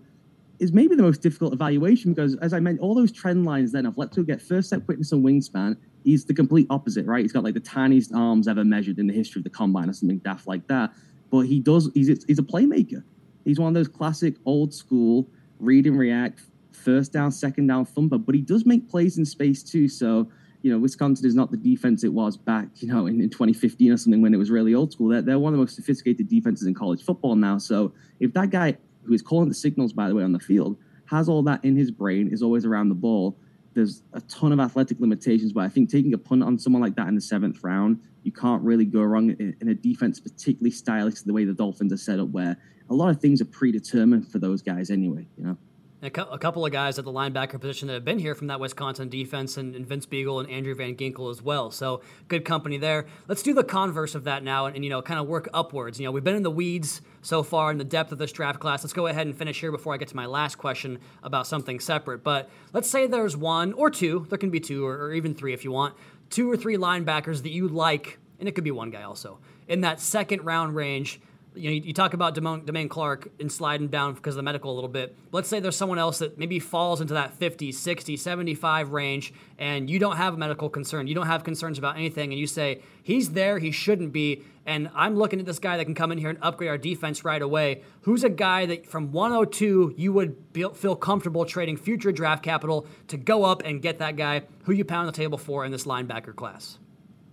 is 0.60 0.74
maybe 0.74 0.94
the 0.94 1.04
most 1.04 1.22
difficult 1.22 1.54
evaluation 1.54 2.14
because, 2.14 2.36
as 2.40 2.54
I 2.54 2.60
mentioned, 2.60 2.82
all 2.82 2.96
those 2.96 3.14
trend 3.14 3.46
lines 3.46 3.72
then 3.72 3.86
of 3.86 3.98
let's 3.98 4.18
go 4.18 4.24
get 4.24 4.42
first 4.42 4.68
step 4.68 4.84
quickness 4.84 5.14
and 5.14 5.24
wingspan. 5.24 5.78
He's 6.04 6.26
the 6.26 6.34
complete 6.34 6.68
opposite, 6.70 7.06
right? 7.06 7.22
He's 7.22 7.32
got 7.32 7.46
like 7.46 7.54
the 7.54 7.62
tiniest 7.62 8.14
arms 8.14 8.50
ever 8.50 8.66
measured 8.66 9.00
in 9.00 9.08
the 9.08 9.14
history 9.14 9.40
of 9.40 9.46
the 9.46 9.50
combine 9.50 9.90
or 9.90 9.94
something 9.94 10.18
daft 10.18 10.48
like 10.48 10.68
that. 10.68 10.92
But 11.34 11.48
he 11.48 11.60
does, 11.60 11.90
he's, 11.96 12.24
he's 12.26 12.38
a 12.38 12.44
playmaker. 12.44 13.04
He's 13.44 13.60
one 13.60 13.70
of 13.70 13.74
those 13.74 13.88
classic 13.88 14.36
old 14.46 14.72
school 14.72 15.28
read 15.58 15.88
and 15.88 15.98
react, 15.98 16.44
first 16.72 17.12
down, 17.12 17.32
second 17.32 17.66
down 17.66 17.86
thumper, 17.86 18.20
but 18.20 18.36
he 18.36 18.42
does 18.42 18.68
make 18.68 18.88
plays 18.88 19.18
in 19.18 19.26
space 19.26 19.64
too. 19.64 19.88
So, 19.88 20.30
you 20.62 20.72
know, 20.72 20.78
Wisconsin 20.78 21.26
is 21.26 21.34
not 21.34 21.50
the 21.50 21.58
defense 21.58 22.04
it 22.04 22.14
was 22.14 22.38
back, 22.38 22.68
you 22.76 22.88
know, 22.88 23.08
in, 23.08 23.20
in 23.20 23.32
2015 23.32 23.92
or 23.92 23.98
something 23.98 24.22
when 24.22 24.32
it 24.32 24.38
was 24.38 24.52
really 24.52 24.76
old 24.76 24.92
school. 24.92 25.10
They're, 25.10 25.24
they're 25.24 25.40
one 25.40 25.54
of 25.54 25.58
the 25.58 25.64
most 25.64 25.76
sophisticated 25.76 26.28
defenses 26.28 26.68
in 26.68 26.76
college 26.76 27.04
football 27.04 27.36
now. 27.36 27.58
So 27.58 27.96
if 28.20 28.32
that 28.34 28.52
guy 28.52 28.78
who 29.02 29.14
is 29.14 29.24
calling 29.24 29.50
the 29.50 29.56
signals, 29.56 29.92
by 29.92 30.10
the 30.10 30.14
way, 30.14 30.22
on 30.22 30.34
the 30.34 30.40
field, 30.40 30.78
has 31.06 31.28
all 31.28 31.42
that 31.42 31.66
in 31.66 31.76
his 31.76 31.90
brain, 31.90 32.32
is 32.32 32.44
always 32.44 32.64
around 32.64 32.90
the 32.90 32.96
ball, 32.96 33.36
there's 33.74 34.04
a 34.14 34.22
ton 34.22 34.52
of 34.52 34.60
athletic 34.60 35.00
limitations. 35.00 35.54
But 35.54 35.62
I 35.62 35.70
think 35.70 35.90
taking 35.90 36.14
a 36.14 36.18
punt 36.18 36.44
on 36.44 36.58
someone 36.58 36.82
like 36.82 36.96
that 36.96 37.08
in 37.08 37.16
the 37.16 37.22
seventh 37.22 37.64
round, 37.64 38.00
you 38.24 38.32
can't 38.32 38.62
really 38.64 38.86
go 38.86 39.02
wrong 39.02 39.32
in, 39.32 39.68
a 39.68 39.74
defense, 39.74 40.20
particularly 40.20 40.72
stylistic 40.72 41.26
the 41.26 41.34
way 41.34 41.46
the 41.46 41.54
Dolphins 41.54 41.92
are 41.92 41.98
set 41.98 42.20
up, 42.20 42.30
where 42.30 42.58
a 42.90 42.94
lot 42.94 43.10
of 43.10 43.20
things 43.20 43.42
are 43.42 43.46
predetermined 43.46 44.32
for 44.32 44.40
those 44.40 44.62
guys 44.62 44.90
anyway, 44.90 45.28
you 45.38 45.44
know? 45.44 45.58
A, 46.04 46.10
couple 46.10 46.66
of 46.66 46.72
guys 46.74 47.00
at 47.00 47.06
the 47.06 47.14
linebacker 47.14 47.62
position 47.62 47.88
that 47.88 47.94
have 47.94 48.04
been 48.04 48.20
here 48.20 48.36
from 48.36 48.48
that 48.48 48.60
Wisconsin 48.60 49.08
defense, 49.08 49.56
and, 49.56 49.74
and, 49.74 49.88
Vince 49.88 50.06
Biegel 50.06 50.42
and 50.42 50.50
Andrew 50.50 50.76
Van 50.76 50.98
Ginkel 50.98 51.32
as 51.32 51.42
well. 51.42 51.72
So 51.72 52.02
good 52.28 52.44
company 52.44 52.78
there. 52.78 53.06
Let's 53.30 53.42
do 53.42 53.54
the 53.54 53.64
converse 53.64 54.14
of 54.14 54.26
that 54.26 54.44
now, 54.44 54.66
and, 54.66 54.76
and, 54.76 54.84
you 54.84 54.90
know, 54.90 55.02
kind 55.02 55.18
of 55.18 55.28
work 55.28 55.48
upwards. 55.54 56.02
You 56.02 56.06
know, 56.06 56.12
we've 56.12 56.24
been 56.24 56.36
in 56.36 56.44
the 56.44 56.52
weeds 56.52 57.02
so 57.22 57.42
far 57.42 57.72
in 57.72 57.78
the 57.78 57.86
depth 57.86 58.12
of 58.12 58.18
this 58.18 58.34
draft 58.34 58.60
class. 58.60 58.84
Let's 58.84 58.92
go 58.92 59.08
ahead 59.08 59.28
and 59.28 59.38
finish 59.38 59.62
here 59.62 59.72
before 59.72 59.94
I 59.94 59.98
get 59.98 60.10
to 60.10 60.16
my 60.18 60.26
last 60.26 60.58
question 60.58 61.00
about 61.24 61.48
something 61.48 61.80
separate. 61.80 62.22
But 62.22 62.50
let's 62.74 62.90
say 62.90 63.08
there's 63.08 63.38
one 63.38 63.72
or 63.72 63.90
two. 63.90 64.26
There 64.28 64.38
can 64.38 64.50
be 64.50 64.60
two 64.60 64.86
or, 64.86 65.06
or 65.06 65.14
even 65.14 65.34
three 65.34 65.54
if 65.54 65.64
you 65.64 65.72
want. 65.72 65.96
Two 66.30 66.52
or 66.52 66.58
three 66.58 66.76
linebackers 66.76 67.44
that 67.44 67.52
you 67.52 67.70
like, 67.70 68.20
and 68.40 68.50
it 68.50 68.56
could 68.56 68.66
be 68.66 68.72
one 68.72 68.90
guy 68.90 69.04
also 69.04 69.40
in 69.68 69.82
that 69.82 70.00
second 70.00 70.44
round 70.44 70.76
range 70.76 71.22
you 71.56 71.70
know, 71.70 71.86
you, 71.86 71.94
talk 71.94 72.14
about 72.14 72.36
Damone, 72.36 72.90
Clark 72.90 73.30
and 73.40 73.52
sliding 73.52 73.88
down 73.88 74.14
because 74.14 74.36
of 74.36 74.38
the 74.38 74.44
medical 74.44 74.72
a 74.72 74.76
little 74.76 74.90
bit. 74.90 75.16
Let's 75.32 75.50
say 75.50 75.60
there's 75.60 75.76
someone 75.76 76.00
else 76.00 76.20
that 76.20 76.38
maybe 76.38 76.60
falls 76.60 77.02
into 77.02 77.14
that 77.14 77.34
50, 77.34 77.72
60, 77.72 78.18
75 78.18 78.92
range, 78.92 79.34
and 79.58 79.90
you 79.90 80.00
don't 80.00 80.18
have 80.18 80.34
a 80.34 80.38
medical 80.38 80.70
concern. 80.70 81.08
You 81.08 81.16
don't 81.16 81.28
have 81.28 81.44
concerns 81.44 81.78
about 81.78 81.96
anything, 81.96 82.32
and 82.32 82.40
you 82.40 82.48
say, 82.48 82.82
he's 83.04 83.32
there, 83.32 83.60
he 83.60 83.72
shouldn't 83.72 84.14
be, 84.14 84.44
and 84.66 84.90
I'm 84.96 85.16
looking 85.16 85.40
at 85.40 85.46
this 85.46 85.60
guy 85.60 85.78
that 85.78 85.86
can 85.86 85.96
come 85.96 86.12
in 86.12 86.18
here 86.18 86.30
and 86.30 86.40
upgrade 86.42 86.70
our 86.70 86.78
defense 86.78 87.26
right 87.26 87.42
away. 87.42 87.82
Who's 88.02 88.24
a 88.24 88.30
guy 88.30 88.66
that 88.68 88.88
from 88.88 89.12
102 89.12 89.96
you 89.98 90.14
would 90.14 90.54
be, 90.54 90.66
feel 90.74 90.96
comfortable 90.96 91.46
trading 91.46 91.78
future 91.78 92.12
draft 92.12 92.44
capital 92.44 92.88
to 93.08 93.18
go 93.18 93.44
up 93.44 93.64
and 93.64 93.82
get 93.82 94.00
that 94.00 94.16
guy 94.16 94.44
who 94.64 94.74
you 94.74 94.86
pound 94.86 95.08
the 95.08 95.14
table 95.14 95.38
for 95.38 95.66
in 95.66 95.72
this 95.72 95.84
linebacker 95.84 96.36
class? 96.36 96.80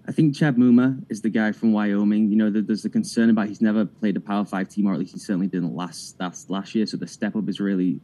I 0.09 0.13
think 0.13 0.35
Chad 0.35 0.57
Muma 0.57 1.03
is 1.09 1.21
the 1.21 1.31
guy 1.31 1.53
from 1.53 1.73
Wyoming. 1.73 2.31
You 2.31 2.37
know, 2.37 2.51
there's 2.51 2.83
the 2.83 2.89
concern 2.89 3.31
about 3.31 3.49
he's 3.49 3.61
never 3.61 3.85
played 3.85 4.17
a 4.17 4.21
Power 4.21 4.45
Five 4.45 4.69
team, 4.69 4.87
or 4.87 4.93
at 4.93 4.99
least 4.99 5.13
he 5.13 5.19
certainly 5.19 5.47
didn't 5.47 5.75
last 5.75 6.19
last 6.19 6.51
last 6.51 6.75
year. 6.75 6.87
So 6.87 6.97
the 6.97 7.07
step 7.07 7.37
up 7.37 7.49
is 7.49 7.61
really 7.61 8.01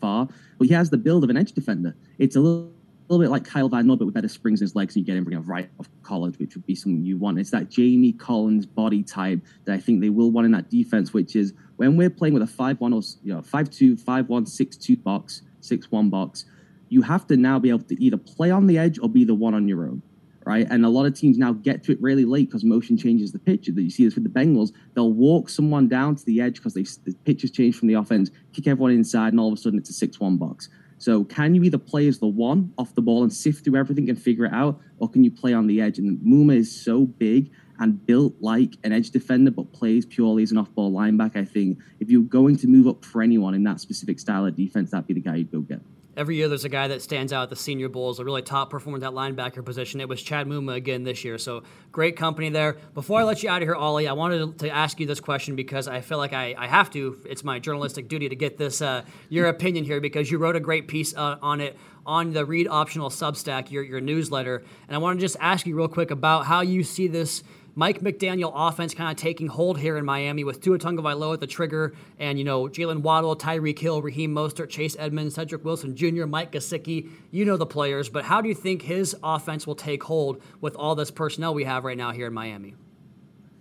far. 0.00 0.28
But 0.58 0.68
he 0.68 0.74
has 0.74 0.90
the 0.90 0.98
build 0.98 1.24
of 1.24 1.30
an 1.30 1.36
edge 1.36 1.52
defender. 1.52 1.94
It's 2.18 2.36
a 2.36 2.40
little, 2.40 2.72
little 3.08 3.24
bit 3.24 3.30
like 3.30 3.44
Kyle 3.44 3.68
Van 3.68 3.86
Noy, 3.86 3.96
but 3.96 4.04
with 4.04 4.14
better 4.14 4.28
springs 4.28 4.60
in 4.60 4.66
his 4.66 4.76
legs, 4.76 4.94
and 4.94 5.06
you 5.06 5.12
get 5.12 5.18
him 5.18 5.28
you 5.28 5.36
know, 5.36 5.42
right 5.42 5.68
off 5.78 5.88
college, 6.02 6.38
which 6.38 6.54
would 6.54 6.66
be 6.66 6.74
something 6.74 7.04
you 7.04 7.16
want. 7.16 7.38
It's 7.38 7.50
that 7.50 7.70
Jamie 7.70 8.12
Collins 8.12 8.66
body 8.66 9.02
type 9.02 9.40
that 9.64 9.74
I 9.74 9.78
think 9.78 10.00
they 10.00 10.10
will 10.10 10.30
want 10.30 10.44
in 10.44 10.52
that 10.52 10.70
defense, 10.70 11.12
which 11.12 11.36
is 11.36 11.54
when 11.76 11.96
we're 11.96 12.10
playing 12.10 12.34
with 12.34 12.42
a 12.42 12.46
five 12.46 12.80
one 12.80 12.92
or 12.92 13.02
you 13.22 13.32
know 13.32 13.42
five 13.42 13.70
two, 13.70 13.96
five 13.96 14.28
one, 14.28 14.46
six 14.46 14.76
two 14.76 14.96
box, 14.96 15.42
six 15.60 15.90
one 15.90 16.10
box. 16.10 16.44
You 16.90 17.02
have 17.02 17.26
to 17.28 17.36
now 17.36 17.58
be 17.58 17.70
able 17.70 17.84
to 17.84 18.02
either 18.02 18.16
play 18.16 18.50
on 18.50 18.66
the 18.66 18.76
edge 18.76 18.98
or 19.00 19.08
be 19.08 19.24
the 19.24 19.34
one 19.34 19.54
on 19.54 19.68
your 19.68 19.84
own 19.84 20.02
right? 20.44 20.66
And 20.70 20.84
a 20.84 20.88
lot 20.88 21.06
of 21.06 21.14
teams 21.14 21.38
now 21.38 21.52
get 21.52 21.82
to 21.84 21.92
it 21.92 22.00
really 22.00 22.24
late 22.24 22.48
because 22.48 22.64
motion 22.64 22.96
changes 22.96 23.32
the 23.32 23.38
pitch. 23.38 23.66
That 23.66 23.82
you 23.82 23.90
see 23.90 24.04
this 24.04 24.14
with 24.14 24.24
the 24.24 24.30
Bengals, 24.30 24.72
they'll 24.94 25.12
walk 25.12 25.48
someone 25.48 25.88
down 25.88 26.16
to 26.16 26.24
the 26.24 26.40
edge 26.40 26.62
because 26.62 26.74
the 26.74 27.14
pitch 27.24 27.42
has 27.42 27.50
changed 27.50 27.78
from 27.78 27.88
the 27.88 27.94
offense, 27.94 28.30
kick 28.52 28.66
everyone 28.66 28.92
inside, 28.92 29.32
and 29.32 29.40
all 29.40 29.52
of 29.52 29.58
a 29.58 29.60
sudden 29.60 29.78
it's 29.78 29.90
a 29.90 29.94
six-one 29.94 30.36
box. 30.36 30.68
So 30.98 31.24
can 31.24 31.54
you 31.54 31.62
either 31.64 31.78
play 31.78 32.08
as 32.08 32.18
the 32.18 32.26
one 32.26 32.72
off 32.76 32.94
the 32.94 33.00
ball 33.00 33.22
and 33.22 33.32
sift 33.32 33.64
through 33.64 33.76
everything 33.76 34.10
and 34.10 34.20
figure 34.20 34.44
it 34.44 34.52
out, 34.52 34.80
or 34.98 35.08
can 35.08 35.24
you 35.24 35.30
play 35.30 35.54
on 35.54 35.66
the 35.66 35.80
edge? 35.80 35.98
And 35.98 36.18
Muma 36.18 36.56
is 36.56 36.74
so 36.74 37.06
big 37.06 37.50
and 37.78 38.04
built 38.04 38.34
like 38.40 38.74
an 38.84 38.92
edge 38.92 39.10
defender, 39.10 39.50
but 39.50 39.72
plays 39.72 40.04
purely 40.04 40.42
as 40.42 40.52
an 40.52 40.58
off-ball 40.58 40.92
linebacker. 40.92 41.36
I 41.36 41.46
think 41.46 41.78
if 42.00 42.10
you're 42.10 42.20
going 42.22 42.56
to 42.58 42.66
move 42.66 42.86
up 42.86 43.02
for 43.02 43.22
anyone 43.22 43.54
in 43.54 43.64
that 43.64 43.80
specific 43.80 44.20
style 44.20 44.44
of 44.44 44.54
defense, 44.54 44.90
that'd 44.90 45.06
be 45.06 45.14
the 45.14 45.20
guy 45.20 45.36
you'd 45.36 45.50
go 45.50 45.60
get. 45.60 45.80
Every 46.16 46.36
year 46.36 46.48
there's 46.48 46.64
a 46.64 46.70
guy 46.70 46.88
that 46.88 47.02
stands 47.02 47.32
out 47.32 47.44
at 47.44 47.50
the 47.50 47.56
Senior 47.56 47.88
Bowl 47.88 48.00
Bowls, 48.00 48.18
a 48.18 48.24
really 48.24 48.40
top 48.40 48.70
performer 48.70 48.96
at 48.96 49.02
that 49.02 49.12
linebacker 49.12 49.62
position. 49.62 50.00
It 50.00 50.08
was 50.08 50.22
Chad 50.22 50.46
Muma 50.46 50.74
again 50.74 51.04
this 51.04 51.22
year. 51.22 51.36
So 51.36 51.64
great 51.92 52.16
company 52.16 52.48
there. 52.48 52.78
Before 52.94 53.20
I 53.20 53.24
let 53.24 53.42
you 53.42 53.50
out 53.50 53.60
of 53.60 53.68
here, 53.68 53.74
Ollie, 53.74 54.08
I 54.08 54.14
wanted 54.14 54.58
to 54.60 54.70
ask 54.70 54.98
you 54.98 55.06
this 55.06 55.20
question 55.20 55.54
because 55.54 55.86
I 55.86 56.00
feel 56.00 56.16
like 56.16 56.32
I, 56.32 56.54
I 56.56 56.66
have 56.66 56.90
to. 56.92 57.20
It's 57.26 57.44
my 57.44 57.58
journalistic 57.58 58.08
duty 58.08 58.30
to 58.30 58.36
get 58.36 58.56
this 58.56 58.80
uh, 58.80 59.02
your 59.28 59.48
opinion 59.48 59.84
here 59.84 60.00
because 60.00 60.30
you 60.30 60.38
wrote 60.38 60.56
a 60.56 60.60
great 60.60 60.88
piece 60.88 61.14
uh, 61.14 61.36
on 61.42 61.60
it 61.60 61.76
on 62.06 62.32
the 62.32 62.44
Read 62.46 62.66
Optional 62.68 63.10
Substack, 63.10 63.70
your 63.70 63.82
your 63.82 64.00
newsletter, 64.00 64.64
and 64.88 64.94
I 64.94 64.98
want 64.98 65.18
to 65.18 65.20
just 65.20 65.36
ask 65.40 65.66
you 65.66 65.76
real 65.76 65.88
quick 65.88 66.10
about 66.10 66.46
how 66.46 66.62
you 66.62 66.82
see 66.82 67.06
this 67.06 67.42
Mike 67.74 68.00
McDaniel 68.00 68.52
offense 68.54 68.94
kind 68.94 69.10
of 69.10 69.16
taking 69.16 69.46
hold 69.46 69.78
here 69.78 69.96
in 69.96 70.04
Miami 70.04 70.44
with 70.44 70.60
Tua 70.60 70.78
Tagovailoa 70.78 71.34
at 71.34 71.40
the 71.40 71.46
trigger, 71.46 71.94
and 72.18 72.38
you 72.38 72.44
know 72.44 72.64
Jaylen 72.64 73.02
Waddle, 73.02 73.36
Tyreek 73.36 73.78
Hill, 73.78 74.02
Raheem 74.02 74.34
Mostert, 74.34 74.68
Chase 74.68 74.96
Edmonds, 74.98 75.34
Cedric 75.34 75.64
Wilson 75.64 75.94
Jr., 75.94 76.26
Mike 76.26 76.52
Gesicki. 76.52 77.08
You 77.30 77.44
know 77.44 77.56
the 77.56 77.66
players, 77.66 78.08
but 78.08 78.24
how 78.24 78.40
do 78.40 78.48
you 78.48 78.54
think 78.54 78.82
his 78.82 79.16
offense 79.22 79.66
will 79.66 79.74
take 79.74 80.02
hold 80.02 80.42
with 80.60 80.74
all 80.76 80.94
this 80.94 81.10
personnel 81.10 81.54
we 81.54 81.64
have 81.64 81.84
right 81.84 81.96
now 81.96 82.12
here 82.12 82.26
in 82.26 82.32
Miami? 82.32 82.74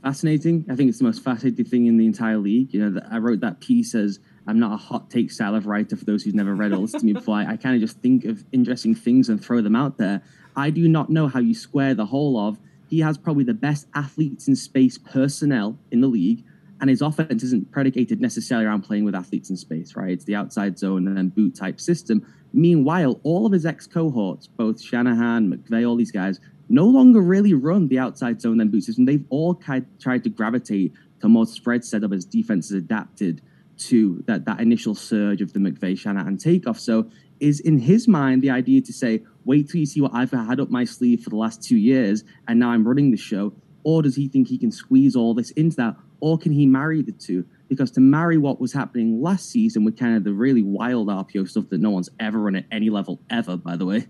Fascinating. 0.01 0.65
I 0.69 0.75
think 0.75 0.89
it's 0.89 0.99
the 0.99 1.03
most 1.03 1.23
fascinating 1.23 1.65
thing 1.65 1.85
in 1.87 1.97
the 1.97 2.05
entire 2.05 2.37
league. 2.37 2.73
You 2.73 2.89
know, 2.89 3.01
I 3.11 3.17
wrote 3.17 3.41
that 3.41 3.59
piece 3.59 3.93
as 3.95 4.19
I'm 4.47 4.57
not 4.57 4.73
a 4.73 4.77
hot 4.77 5.09
take 5.09 5.29
of 5.39 5.67
writer 5.67 5.97
for 5.97 6.05
those 6.05 6.23
who've 6.23 6.33
never 6.33 6.55
read 6.55 6.71
or 6.71 6.77
listened 6.77 7.01
to 7.01 7.05
me 7.05 7.13
before. 7.13 7.35
I, 7.35 7.51
I 7.51 7.57
kind 7.57 7.75
of 7.75 7.81
just 7.81 7.99
think 7.99 8.23
of 8.23 8.43
interesting 8.53 8.95
things 8.95 9.27
and 9.27 9.43
throw 9.43 9.61
them 9.61 9.75
out 9.75 9.97
there. 9.97 10.21
I 10.55 10.69
do 10.69 10.87
not 10.87 11.09
know 11.09 11.27
how 11.27 11.39
you 11.39 11.53
square 11.53 11.93
the 11.93 12.05
whole 12.05 12.39
of 12.39 12.57
he 12.89 12.99
has 12.99 13.17
probably 13.17 13.43
the 13.43 13.53
best 13.53 13.87
athletes 13.93 14.47
in 14.47 14.55
space 14.55 14.97
personnel 14.97 15.77
in 15.91 16.01
the 16.01 16.07
league, 16.07 16.43
and 16.81 16.89
his 16.89 17.01
offense 17.01 17.43
isn't 17.43 17.71
predicated 17.71 18.19
necessarily 18.19 18.65
around 18.65 18.81
playing 18.81 19.05
with 19.05 19.13
athletes 19.13 19.49
in 19.49 19.57
space, 19.57 19.95
right? 19.95 20.11
It's 20.11 20.25
the 20.25 20.35
outside 20.35 20.79
zone 20.79 21.07
and 21.07 21.15
then 21.15 21.29
boot 21.29 21.55
type 21.55 21.79
system. 21.79 22.25
Meanwhile, 22.51 23.19
all 23.23 23.45
of 23.45 23.51
his 23.51 23.65
ex 23.65 23.85
cohorts, 23.85 24.47
both 24.47 24.81
Shanahan, 24.81 25.51
McVay, 25.51 25.87
all 25.87 25.95
these 25.95 26.11
guys, 26.11 26.39
no 26.69 26.85
longer 26.85 27.21
really 27.21 27.53
run 27.53 27.87
the 27.87 27.99
outside 27.99 28.41
zone 28.41 28.59
and 28.59 28.71
boot 28.71 28.83
system. 28.83 29.05
They've 29.05 29.25
all 29.29 29.55
tried 29.55 30.23
to 30.23 30.29
gravitate 30.29 30.93
to 31.21 31.27
more 31.27 31.45
spread 31.45 31.83
setup 31.83 32.13
as 32.13 32.25
defenses 32.25 32.71
adapted 32.71 33.41
to 33.79 34.23
that, 34.27 34.45
that 34.45 34.59
initial 34.59 34.95
surge 34.95 35.41
of 35.41 35.53
the 35.53 35.59
McVay 35.59 35.97
Shanahan 35.97 36.37
takeoff. 36.37 36.79
So 36.79 37.09
is 37.39 37.59
in 37.59 37.79
his 37.79 38.07
mind 38.07 38.41
the 38.41 38.49
idea 38.49 38.81
to 38.81 38.93
say, 38.93 39.21
wait 39.49 39.67
till 39.67 39.79
you 39.79 39.85
see 39.87 39.99
what 39.99 40.13
I've 40.13 40.29
had 40.29 40.59
up 40.59 40.69
my 40.69 40.85
sleeve 40.85 41.23
for 41.23 41.31
the 41.31 41.35
last 41.35 41.63
two 41.63 41.75
years, 41.75 42.23
and 42.47 42.59
now 42.59 42.69
I'm 42.69 42.87
running 42.87 43.09
the 43.09 43.17
show? 43.17 43.51
Or 43.83 44.03
does 44.03 44.15
he 44.15 44.27
think 44.27 44.47
he 44.47 44.59
can 44.59 44.71
squeeze 44.71 45.15
all 45.15 45.33
this 45.33 45.49
into 45.51 45.75
that? 45.77 45.95
Or 46.19 46.37
can 46.37 46.51
he 46.51 46.67
marry 46.67 47.01
the 47.01 47.13
two? 47.13 47.43
Because 47.67 47.89
to 47.91 47.99
marry 47.99 48.37
what 48.37 48.61
was 48.61 48.71
happening 48.71 49.23
last 49.23 49.49
season 49.49 49.83
with 49.83 49.97
kind 49.97 50.15
of 50.15 50.23
the 50.23 50.33
really 50.33 50.61
wild 50.61 51.07
RPO 51.07 51.49
stuff 51.49 51.67
that 51.69 51.81
no 51.81 51.89
one's 51.89 52.11
ever 52.19 52.37
run 52.37 52.57
at 52.57 52.65
any 52.71 52.91
level 52.91 53.19
ever, 53.31 53.57
by 53.57 53.75
the 53.75 53.87
way, 53.87 54.05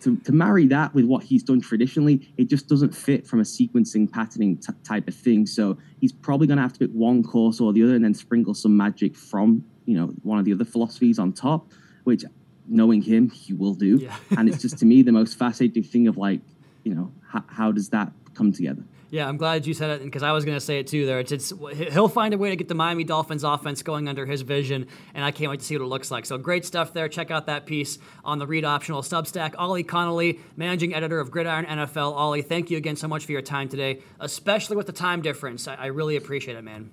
to, 0.00 0.16
to 0.16 0.32
marry 0.32 0.66
that 0.66 0.92
with 0.92 1.04
what 1.04 1.22
he's 1.22 1.44
done 1.44 1.60
traditionally, 1.60 2.28
it 2.36 2.48
just 2.48 2.66
doesn't 2.66 2.92
fit 2.92 3.24
from 3.24 3.38
a 3.38 3.44
sequencing, 3.44 4.10
patterning 4.10 4.56
t- 4.56 4.72
type 4.82 5.06
of 5.06 5.14
thing. 5.14 5.46
So 5.46 5.78
he's 6.00 6.12
probably 6.12 6.48
going 6.48 6.56
to 6.56 6.62
have 6.62 6.72
to 6.72 6.80
pick 6.80 6.90
one 6.90 7.22
course 7.22 7.60
or 7.60 7.72
the 7.72 7.84
other 7.84 7.94
and 7.94 8.04
then 8.04 8.14
sprinkle 8.14 8.54
some 8.54 8.76
magic 8.76 9.14
from, 9.14 9.64
you 9.84 9.96
know, 9.96 10.06
one 10.24 10.40
of 10.40 10.44
the 10.44 10.52
other 10.52 10.64
philosophies 10.64 11.20
on 11.20 11.32
top, 11.32 11.70
which 12.02 12.24
knowing 12.70 13.02
him, 13.02 13.28
he 13.28 13.52
will 13.52 13.74
do. 13.74 13.98
Yeah. 13.98 14.16
and 14.38 14.48
it's 14.48 14.62
just 14.62 14.78
to 14.78 14.86
me 14.86 15.02
the 15.02 15.12
most 15.12 15.38
fascinating 15.38 15.82
thing 15.82 16.08
of 16.08 16.16
like, 16.16 16.40
you 16.84 16.94
know, 16.94 17.12
how, 17.28 17.44
how 17.48 17.72
does 17.72 17.90
that 17.90 18.12
come 18.34 18.52
together? 18.52 18.82
Yeah, 19.10 19.28
I'm 19.28 19.38
glad 19.38 19.66
you 19.66 19.74
said 19.74 19.90
it 19.90 20.04
because 20.04 20.22
I 20.22 20.30
was 20.30 20.44
going 20.44 20.56
to 20.56 20.60
say 20.60 20.78
it 20.78 20.86
too. 20.86 21.04
There, 21.04 21.18
it's, 21.18 21.32
it's, 21.32 21.52
he'll 21.92 22.06
find 22.06 22.32
a 22.32 22.38
way 22.38 22.50
to 22.50 22.56
get 22.56 22.68
the 22.68 22.76
Miami 22.76 23.02
Dolphins 23.02 23.42
offense 23.42 23.82
going 23.82 24.08
under 24.08 24.24
his 24.24 24.42
vision, 24.42 24.86
and 25.14 25.24
I 25.24 25.32
can't 25.32 25.50
wait 25.50 25.58
to 25.58 25.66
see 25.66 25.76
what 25.76 25.84
it 25.84 25.88
looks 25.88 26.12
like. 26.12 26.24
So 26.24 26.38
great 26.38 26.64
stuff 26.64 26.92
there. 26.92 27.08
Check 27.08 27.32
out 27.32 27.46
that 27.46 27.66
piece 27.66 27.98
on 28.24 28.38
the 28.38 28.46
Read 28.46 28.64
Optional 28.64 29.02
Substack. 29.02 29.56
Ollie 29.58 29.82
Connolly, 29.82 30.38
managing 30.54 30.94
editor 30.94 31.18
of 31.18 31.32
Gridiron 31.32 31.66
NFL. 31.66 32.12
Ollie, 32.12 32.42
thank 32.42 32.70
you 32.70 32.76
again 32.76 32.94
so 32.94 33.08
much 33.08 33.26
for 33.26 33.32
your 33.32 33.42
time 33.42 33.68
today, 33.68 34.00
especially 34.20 34.76
with 34.76 34.86
the 34.86 34.92
time 34.92 35.22
difference. 35.22 35.66
I, 35.66 35.74
I 35.74 35.86
really 35.86 36.14
appreciate 36.14 36.56
it, 36.56 36.62
man. 36.62 36.92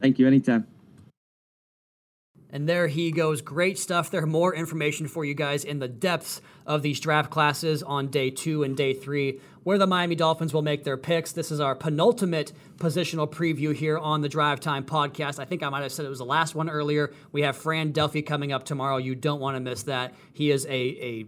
Thank 0.00 0.18
you. 0.18 0.26
Anytime. 0.26 0.66
And 2.54 2.68
there 2.68 2.86
he 2.86 3.10
goes. 3.10 3.40
Great 3.40 3.78
stuff 3.78 4.10
there. 4.10 4.22
Are 4.22 4.26
more 4.26 4.54
information 4.54 5.08
for 5.08 5.24
you 5.24 5.32
guys 5.32 5.64
in 5.64 5.78
the 5.78 5.88
depths 5.88 6.42
of 6.66 6.82
these 6.82 7.00
draft 7.00 7.30
classes 7.30 7.82
on 7.82 8.08
day 8.08 8.28
two 8.28 8.62
and 8.62 8.76
day 8.76 8.92
three, 8.92 9.40
where 9.62 9.78
the 9.78 9.86
Miami 9.86 10.14
Dolphins 10.14 10.52
will 10.52 10.60
make 10.62 10.84
their 10.84 10.98
picks. 10.98 11.32
This 11.32 11.50
is 11.50 11.60
our 11.60 11.74
penultimate 11.74 12.52
positional 12.76 13.30
preview 13.30 13.74
here 13.74 13.96
on 13.96 14.20
the 14.20 14.28
Drive 14.28 14.60
Time 14.60 14.84
podcast. 14.84 15.38
I 15.38 15.46
think 15.46 15.62
I 15.62 15.70
might 15.70 15.82
have 15.82 15.92
said 15.92 16.04
it 16.04 16.10
was 16.10 16.18
the 16.18 16.26
last 16.26 16.54
one 16.54 16.68
earlier. 16.68 17.12
We 17.32 17.40
have 17.40 17.56
Fran 17.56 17.92
Delphi 17.92 18.20
coming 18.20 18.52
up 18.52 18.64
tomorrow. 18.64 18.98
You 18.98 19.14
don't 19.14 19.40
want 19.40 19.56
to 19.56 19.60
miss 19.60 19.84
that. 19.84 20.12
He 20.34 20.50
is 20.50 20.66
a, 20.66 20.70
a, 20.70 21.26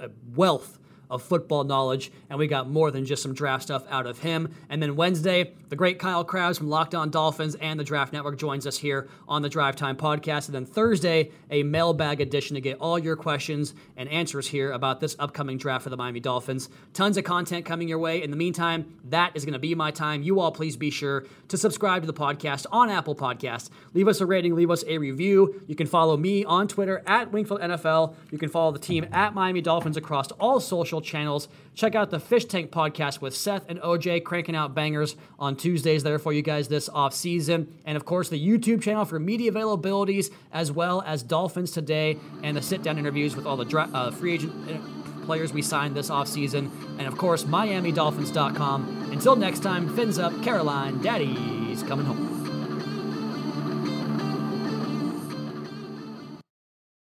a 0.00 0.10
wealth 0.34 0.78
of 1.10 1.22
football 1.22 1.64
knowledge, 1.64 2.12
and 2.28 2.38
we 2.38 2.46
got 2.46 2.68
more 2.68 2.90
than 2.90 3.04
just 3.04 3.22
some 3.22 3.34
draft 3.34 3.62
stuff 3.64 3.84
out 3.90 4.06
of 4.06 4.18
him. 4.20 4.54
And 4.68 4.82
then 4.82 4.96
Wednesday, 4.96 5.52
the 5.68 5.76
great 5.76 5.98
Kyle 5.98 6.24
Crabbs 6.24 6.58
from 6.58 6.68
Locked 6.68 6.94
On 6.94 7.10
Dolphins 7.10 7.54
and 7.56 7.78
the 7.78 7.84
Draft 7.84 8.12
Network 8.12 8.38
joins 8.38 8.66
us 8.66 8.78
here 8.78 9.08
on 9.26 9.42
the 9.42 9.48
Drive 9.48 9.76
Time 9.76 9.96
podcast. 9.96 10.46
And 10.46 10.54
then 10.54 10.66
Thursday, 10.66 11.30
a 11.50 11.62
mailbag 11.62 12.20
edition 12.20 12.54
to 12.54 12.60
get 12.60 12.78
all 12.78 12.98
your 12.98 13.16
questions 13.16 13.74
and 13.96 14.08
answers 14.08 14.46
here 14.48 14.72
about 14.72 15.00
this 15.00 15.16
upcoming 15.18 15.58
draft 15.58 15.84
for 15.84 15.90
the 15.90 15.96
Miami 15.96 16.20
Dolphins. 16.20 16.68
Tons 16.92 17.16
of 17.16 17.24
content 17.24 17.64
coming 17.64 17.88
your 17.88 17.98
way. 17.98 18.22
In 18.22 18.30
the 18.30 18.36
meantime, 18.36 18.98
that 19.04 19.32
is 19.34 19.44
going 19.44 19.54
to 19.54 19.58
be 19.58 19.74
my 19.74 19.90
time. 19.90 20.22
You 20.22 20.40
all 20.40 20.52
please 20.52 20.76
be 20.76 20.90
sure 20.90 21.26
to 21.48 21.56
subscribe 21.56 22.02
to 22.02 22.06
the 22.06 22.14
podcast 22.14 22.66
on 22.70 22.90
Apple 22.90 23.14
Podcasts. 23.14 23.70
Leave 23.94 24.08
us 24.08 24.20
a 24.20 24.26
rating, 24.26 24.54
leave 24.54 24.70
us 24.70 24.84
a 24.86 24.98
review. 24.98 25.62
You 25.66 25.74
can 25.74 25.86
follow 25.86 26.16
me 26.16 26.44
on 26.44 26.68
Twitter 26.68 27.02
at 27.06 27.32
Wingfield 27.32 27.60
NFL. 27.60 28.14
You 28.30 28.38
can 28.38 28.48
follow 28.48 28.72
the 28.72 28.78
team 28.78 29.06
at 29.12 29.34
Miami 29.34 29.60
Dolphins 29.60 29.96
across 29.96 30.30
all 30.32 30.60
social 30.60 30.97
channels. 31.00 31.48
Check 31.74 31.94
out 31.94 32.10
the 32.10 32.20
Fish 32.20 32.44
Tank 32.44 32.70
podcast 32.70 33.20
with 33.20 33.34
Seth 33.34 33.68
and 33.68 33.80
OJ 33.80 34.24
cranking 34.24 34.56
out 34.56 34.74
bangers 34.74 35.16
on 35.38 35.56
Tuesdays 35.56 36.02
there 36.02 36.18
for 36.18 36.32
you 36.32 36.42
guys 36.42 36.68
this 36.68 36.88
off 36.88 37.14
season. 37.14 37.72
And 37.84 37.96
of 37.96 38.04
course, 38.04 38.28
the 38.28 38.44
YouTube 38.44 38.82
channel 38.82 39.04
for 39.04 39.18
media 39.18 39.52
availabilities, 39.52 40.32
as 40.52 40.72
well 40.72 41.02
as 41.06 41.22
Dolphins 41.22 41.70
Today 41.70 42.18
and 42.42 42.56
the 42.56 42.62
sit 42.62 42.82
down 42.82 42.98
interviews 42.98 43.36
with 43.36 43.46
all 43.46 43.56
the 43.56 43.64
dra- 43.64 43.90
uh, 43.94 44.10
free 44.10 44.34
agent 44.34 44.52
uh, 44.70 45.24
players 45.24 45.52
we 45.52 45.62
signed 45.62 45.94
this 45.94 46.10
off 46.10 46.26
season. 46.26 46.70
And 46.98 47.06
of 47.06 47.16
course, 47.18 47.44
MiamiDolphins.com. 47.44 49.10
Until 49.12 49.36
next 49.36 49.60
time, 49.60 49.94
fins 49.94 50.18
up, 50.18 50.32
Caroline, 50.42 51.02
Daddy's 51.02 51.82
coming 51.82 52.06
home. 52.06 52.37